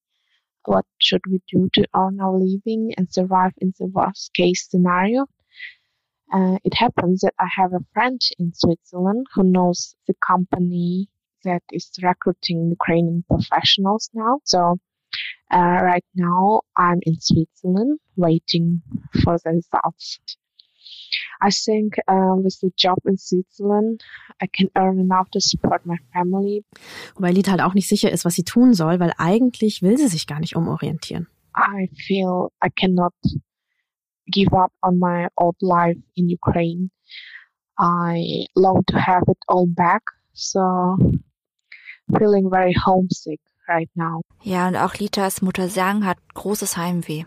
what 0.67 0.85
should 0.99 1.23
we 1.31 1.41
do 1.51 1.69
to 1.75 1.85
earn 1.95 2.21
our 2.21 2.39
living 2.39 2.93
and 2.97 3.13
survive 3.13 3.53
in 3.59 3.73
the 3.79 3.87
worst 3.87 4.33
case 4.35 4.67
scenario. 4.71 5.27
Uh, 6.33 6.59
it 6.65 6.75
happens 6.75 7.21
that 7.21 7.35
I 7.39 7.47
have 7.57 7.73
a 7.73 7.85
friend 7.93 8.21
in 8.39 8.53
Switzerland 8.55 9.27
who 9.35 9.45
knows 9.45 9.95
the 10.07 10.15
company 10.27 11.09
that 11.45 11.63
is 11.73 11.91
recruiting 12.03 12.71
Ukrainian 12.79 13.25
professionals 13.29 14.11
now. 14.15 14.41
So 14.45 14.77
Uh, 15.51 15.79
right 15.83 16.05
now, 16.15 16.63
I'm 16.77 16.99
in 17.03 17.21
Switzerland 17.21 18.01
waiting 18.17 18.83
for 19.23 19.39
the 19.45 19.51
results. 19.51 20.19
I 21.41 21.51
think 21.51 21.95
uh, 22.09 22.35
with 22.37 22.59
the 22.61 22.73
job 22.77 22.99
in 23.07 23.17
Switzerland, 23.17 24.03
I 24.41 24.47
can 24.47 24.69
earn 24.77 24.99
enough 24.99 25.31
to 25.31 25.41
support 25.41 25.87
my 25.87 25.97
family. 26.13 26.65
Weil 27.17 27.35
Lita 27.35 27.53
halt 27.53 27.61
auch 27.61 27.75
nicht 27.75 27.89
sicher 27.89 28.11
ist, 28.11 28.25
was 28.25 28.35
sie 28.35 28.43
tun 28.43 28.75
soll, 28.75 28.99
weil 28.99 29.13
eigentlich 29.19 29.83
will 29.83 29.97
sie 29.97 30.09
sich 30.09 30.27
gar 30.27 30.41
nicht 30.41 30.57
umorientieren. 30.57 31.29
I 31.57 31.89
feel 32.07 32.49
I 32.61 32.71
cannot 32.71 33.15
give 34.27 34.53
up 34.53 34.73
on 34.83 34.99
my 34.99 35.29
old 35.37 35.57
life 35.61 36.01
in 36.17 36.29
Ukraine. 36.29 36.91
I 37.79 38.47
long 38.57 38.83
to 38.87 38.99
have 38.99 39.23
it 39.29 39.39
all 39.47 39.67
back, 39.67 40.03
so 40.33 40.97
feeling 42.11 42.51
very 42.51 42.75
homesick 42.87 43.41
right 43.69 43.89
now. 43.95 44.21
Ja, 44.43 44.69
und 44.69 44.77
auch 44.77 44.95
Litas 44.95 45.43
Mutter 45.43 45.69
Sang 45.69 46.05
hat 46.05 46.19
großes 46.35 46.77
Heimweh. 46.77 47.25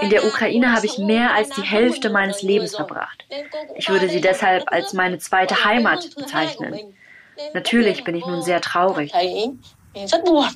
In 0.00 0.10
der 0.10 0.24
Ukraine 0.24 0.72
habe 0.72 0.86
ich 0.86 0.98
mehr 0.98 1.34
als 1.34 1.50
die 1.50 1.62
Hälfte 1.62 2.10
meines 2.10 2.42
Lebens 2.42 2.76
verbracht. 2.76 3.24
Ich 3.76 3.88
würde 3.88 4.08
sie 4.08 4.20
deshalb 4.20 4.70
als 4.70 4.92
meine 4.92 5.18
zweite 5.18 5.64
Heimat 5.64 6.14
bezeichnen. 6.14 6.94
Natürlich 7.54 8.04
bin 8.04 8.14
ich 8.14 8.26
nun 8.26 8.42
sehr 8.42 8.60
traurig. 8.60 9.12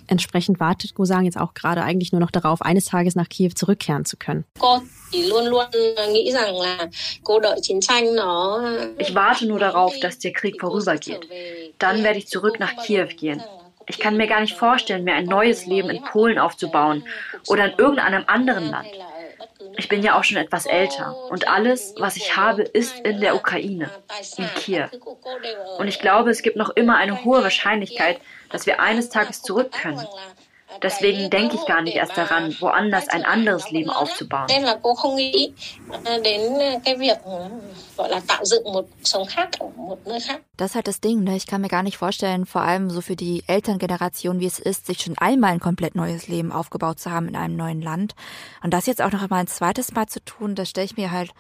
Entsprechend 0.07 0.61
wartet 0.61 0.95
Gosang 0.95 1.25
jetzt 1.25 1.39
auch 1.39 1.55
gerade 1.55 1.83
eigentlich 1.83 2.13
nur 2.13 2.21
noch 2.21 2.31
darauf, 2.31 2.63
eines 2.63 2.87
Tages 2.87 3.15
nach 3.15 3.29
Kiew 3.29 3.51
zurückkehren 3.55 4.05
zu 4.05 4.17
können. 4.17 4.45
Ich 8.99 9.15
warte 9.15 9.47
nur 9.47 9.59
darauf, 9.59 9.99
dass 10.01 10.19
der 10.19 10.33
Krieg 10.33 10.61
vorübergeht. 10.61 11.29
Dann 11.79 12.03
werde 12.03 12.19
ich 12.19 12.29
zurück 12.29 12.59
nach 12.59 12.77
Kiew 12.85 13.09
gehen. 13.17 13.43
Ich 13.89 13.99
kann 13.99 14.17
mir 14.17 14.27
gar 14.27 14.41
nicht 14.41 14.57
vorstellen, 14.57 15.05
mir 15.05 15.15
ein 15.15 15.27
neues 15.27 15.67
Leben 15.67 15.91
in 15.91 16.03
Polen 16.03 16.39
aufzubauen 16.39 17.05
oder 17.47 17.67
in 17.67 17.79
irgendeinem 17.79 18.25
anderen 18.27 18.71
Land. 18.71 18.89
Ich 19.79 19.89
bin 19.89 20.03
ja 20.03 20.19
auch 20.19 20.25
schon 20.25 20.39
etwas 20.39 20.67
älter 20.67 21.15
und 21.31 21.49
alles, 21.49 21.95
was 21.99 22.17
ich 22.17 22.37
habe, 22.37 22.63
ist 22.63 22.99
in 23.01 23.21
der 23.21 23.37
Ukraine, 23.37 23.91
in 24.37 24.47
Kiew. 24.57 24.89
Und 25.79 25.89
ich 25.89 26.01
glaube, 26.01 26.31
es 26.31 26.43
gibt 26.43 26.57
noch 26.57 26.71
immer 26.71 26.97
eine 26.97 27.25
hohe 27.25 27.43
Wahrscheinlichkeit, 27.43 28.19
dass 28.51 28.67
wir 28.67 28.81
eines 28.81 29.09
Tages 29.09 29.43
zurück 29.43 29.73
können. 29.73 30.07
Deswegen 30.83 31.31
denke 31.31 31.57
ich 31.57 31.65
gar 31.67 31.81
nicht 31.81 31.97
erst 31.97 32.17
daran, 32.17 32.55
woanders 32.61 33.09
ein 33.09 33.25
anderes 33.25 33.71
Leben 33.71 33.91
aufzubauen. 33.91 34.47
Das 40.57 40.71
ist 40.71 40.75
halt 40.75 40.89
das 40.89 41.01
Ding, 41.01 41.23
ne? 41.23 41.37
Ich 41.37 41.47
kann 41.47 41.61
mir 41.61 41.69
gar 41.69 41.83
nicht 41.83 41.97
vorstellen, 41.97 42.47
vor 42.47 42.63
allem 42.63 42.91
so 42.91 43.01
für 43.01 43.17
die 43.17 43.45
Elterngeneration, 43.47 44.41
wie 44.41 44.47
es 44.47 44.59
ist, 44.59 44.87
sich 44.87 45.01
schon 45.01 45.17
einmal 45.19 45.53
ein 45.53 45.61
komplett 45.61 45.95
neues 45.95 46.29
Leben 46.29 46.53
aufgebaut 46.53 46.99
zu 46.99 47.11
haben 47.11 47.29
in 47.29 47.37
einem 47.37 47.57
neuen 47.57 47.81
Land. 47.81 48.15
Und 48.63 48.75
das 48.75 48.87
jetzt 48.87 49.01
auch 49.01 49.13
noch 49.13 49.23
einmal 49.23 49.41
ein 49.41 49.47
zweites 49.47 49.93
Mal 49.93 50.07
zu 50.09 50.23
tun, 50.25 50.55
das 50.57 50.69
stelle 50.69 50.87
ich 50.87 50.97
mir 50.97 51.11
halt 51.11 51.33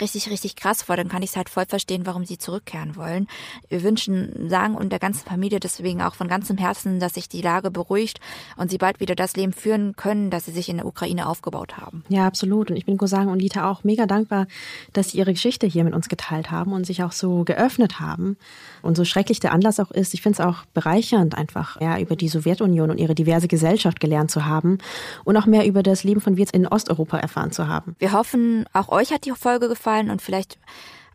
richtig, 0.00 0.30
richtig 0.30 0.56
krass 0.56 0.82
vor. 0.82 0.96
Dann 0.96 1.08
kann 1.08 1.22
ich 1.22 1.30
es 1.30 1.36
halt 1.36 1.48
voll 1.48 1.66
verstehen, 1.66 2.06
warum 2.06 2.24
sie 2.24 2.38
zurückkehren 2.38 2.96
wollen. 2.96 3.28
Wir 3.68 3.82
wünschen 3.82 4.48
Sagen 4.48 4.74
und 4.74 4.90
der 4.90 4.98
ganzen 4.98 5.26
Familie 5.26 5.60
deswegen 5.60 6.02
auch 6.02 6.14
von 6.14 6.28
ganzem 6.28 6.58
Herzen, 6.58 7.00
dass 7.00 7.14
sich 7.14 7.28
die 7.28 7.42
Lage 7.42 7.70
beruhigt 7.70 8.20
und 8.56 8.70
sie 8.70 8.78
bald 8.78 9.00
wieder 9.00 9.14
das 9.14 9.36
Leben 9.36 9.52
führen 9.52 9.94
können, 9.96 10.30
das 10.30 10.46
sie 10.46 10.52
sich 10.52 10.68
in 10.68 10.78
der 10.78 10.86
Ukraine 10.86 11.28
aufgebaut 11.28 11.76
haben. 11.76 12.04
Ja, 12.08 12.26
absolut. 12.26 12.70
Und 12.70 12.76
ich 12.76 12.86
bin 12.86 12.96
Gosang 12.96 13.28
und 13.28 13.40
Lita 13.40 13.70
auch 13.70 13.84
mega 13.84 14.06
dankbar, 14.06 14.46
dass 14.92 15.10
sie 15.10 15.18
ihre 15.18 15.32
Geschichte 15.32 15.66
hier 15.66 15.84
mit 15.84 15.94
uns 15.94 16.08
geteilt 16.08 16.50
haben 16.50 16.72
und 16.72 16.84
sich 16.84 17.02
auch 17.02 17.12
so 17.12 17.44
geöffnet 17.44 18.00
haben. 18.00 18.36
Und 18.82 18.96
so 18.96 19.04
schrecklich 19.04 19.40
der 19.40 19.52
Anlass 19.52 19.80
auch 19.80 19.90
ist, 19.90 20.14
ich 20.14 20.22
finde 20.22 20.40
es 20.40 20.46
auch 20.46 20.64
bereichernd, 20.74 21.36
einfach 21.36 21.80
ja, 21.80 21.98
über 21.98 22.16
die 22.16 22.28
Sowjetunion 22.28 22.90
und 22.90 22.98
ihre 22.98 23.14
diverse 23.14 23.48
Gesellschaft 23.48 24.00
gelernt 24.00 24.30
zu 24.30 24.44
haben 24.44 24.78
und 25.24 25.36
auch 25.36 25.46
mehr 25.46 25.66
über 25.66 25.82
das 25.82 26.04
Leben 26.04 26.20
von 26.20 26.36
Wirts 26.36 26.50
in 26.50 26.66
Osteuropa 26.66 27.18
erfahren 27.18 27.52
zu 27.52 27.68
haben. 27.68 27.96
Wir 27.98 28.12
hoffen, 28.12 28.66
auch 28.72 28.88
euch 28.88 29.12
hat 29.12 29.24
die 29.24 29.32
Folge 29.34 29.68
gefallen 29.68 29.83
aufgefallen 29.84 30.10
und 30.10 30.22
vielleicht 30.22 30.58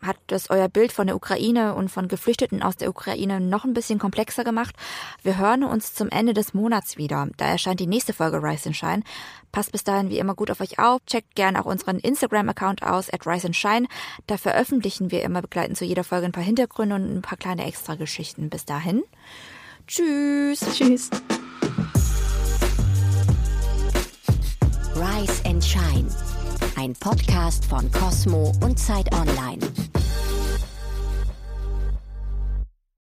hat 0.01 0.15
das 0.27 0.49
euer 0.49 0.69
Bild 0.69 0.93
von 0.93 1.08
der 1.08 1.15
Ukraine 1.17 1.75
und 1.75 1.89
von 1.89 2.08
Geflüchteten 2.08 2.63
aus 2.63 2.77
der 2.77 2.89
Ukraine 2.89 3.41
noch 3.41 3.65
ein 3.65 3.73
bisschen 3.73 3.99
komplexer 3.99 4.45
gemacht. 4.45 4.73
Wir 5.23 5.38
hören 5.38 5.65
uns 5.65 5.93
zum 5.93 6.08
Ende 6.08 6.34
des 6.34 6.53
Monats 6.53 6.95
wieder. 6.95 7.27
Da 7.36 7.47
erscheint 7.47 7.82
die 7.82 7.88
nächste 7.88 8.13
Folge 8.13 8.38
Rise 8.41 8.69
and 8.69 8.77
Shine. 8.77 9.03
Passt 9.51 9.73
bis 9.73 9.84
dahin 9.84 10.10
wie 10.10 10.17
immer 10.17 10.36
gut 10.36 10.51
auf 10.51 10.62
euch 10.62 10.79
auf. 10.79 11.01
Checkt 11.05 11.36
gerne 11.36 11.60
auch 11.60 11.65
unseren 11.65 11.99
Instagram-Account 11.99 12.82
aus, 12.82 13.12
at 13.12 13.27
Rise 13.27 13.47
and 13.47 13.55
Shine. 13.58 13.88
Da 14.25 14.38
veröffentlichen 14.38 15.12
wir 15.12 15.21
immer 15.23 15.41
begleitend 15.41 15.77
zu 15.77 15.84
jeder 15.84 16.05
Folge 16.05 16.27
ein 16.27 16.32
paar 16.32 16.43
Hintergründe 16.43 16.95
und 16.95 17.17
ein 17.17 17.21
paar 17.21 17.38
kleine 17.38 17.65
Extra-Geschichten. 17.65 18.49
Bis 18.49 18.63
dahin. 18.63 19.03
Tschüss. 19.86 20.62
Tschüss. 20.77 21.10
Rise 24.95 25.45
and 25.45 25.62
Shine 25.62 26.29
ein 26.80 26.94
Podcast 26.94 27.65
von 27.65 27.92
Cosmo 27.92 28.54
und 28.62 28.80
Zeit 28.80 29.13
Online. 29.13 29.60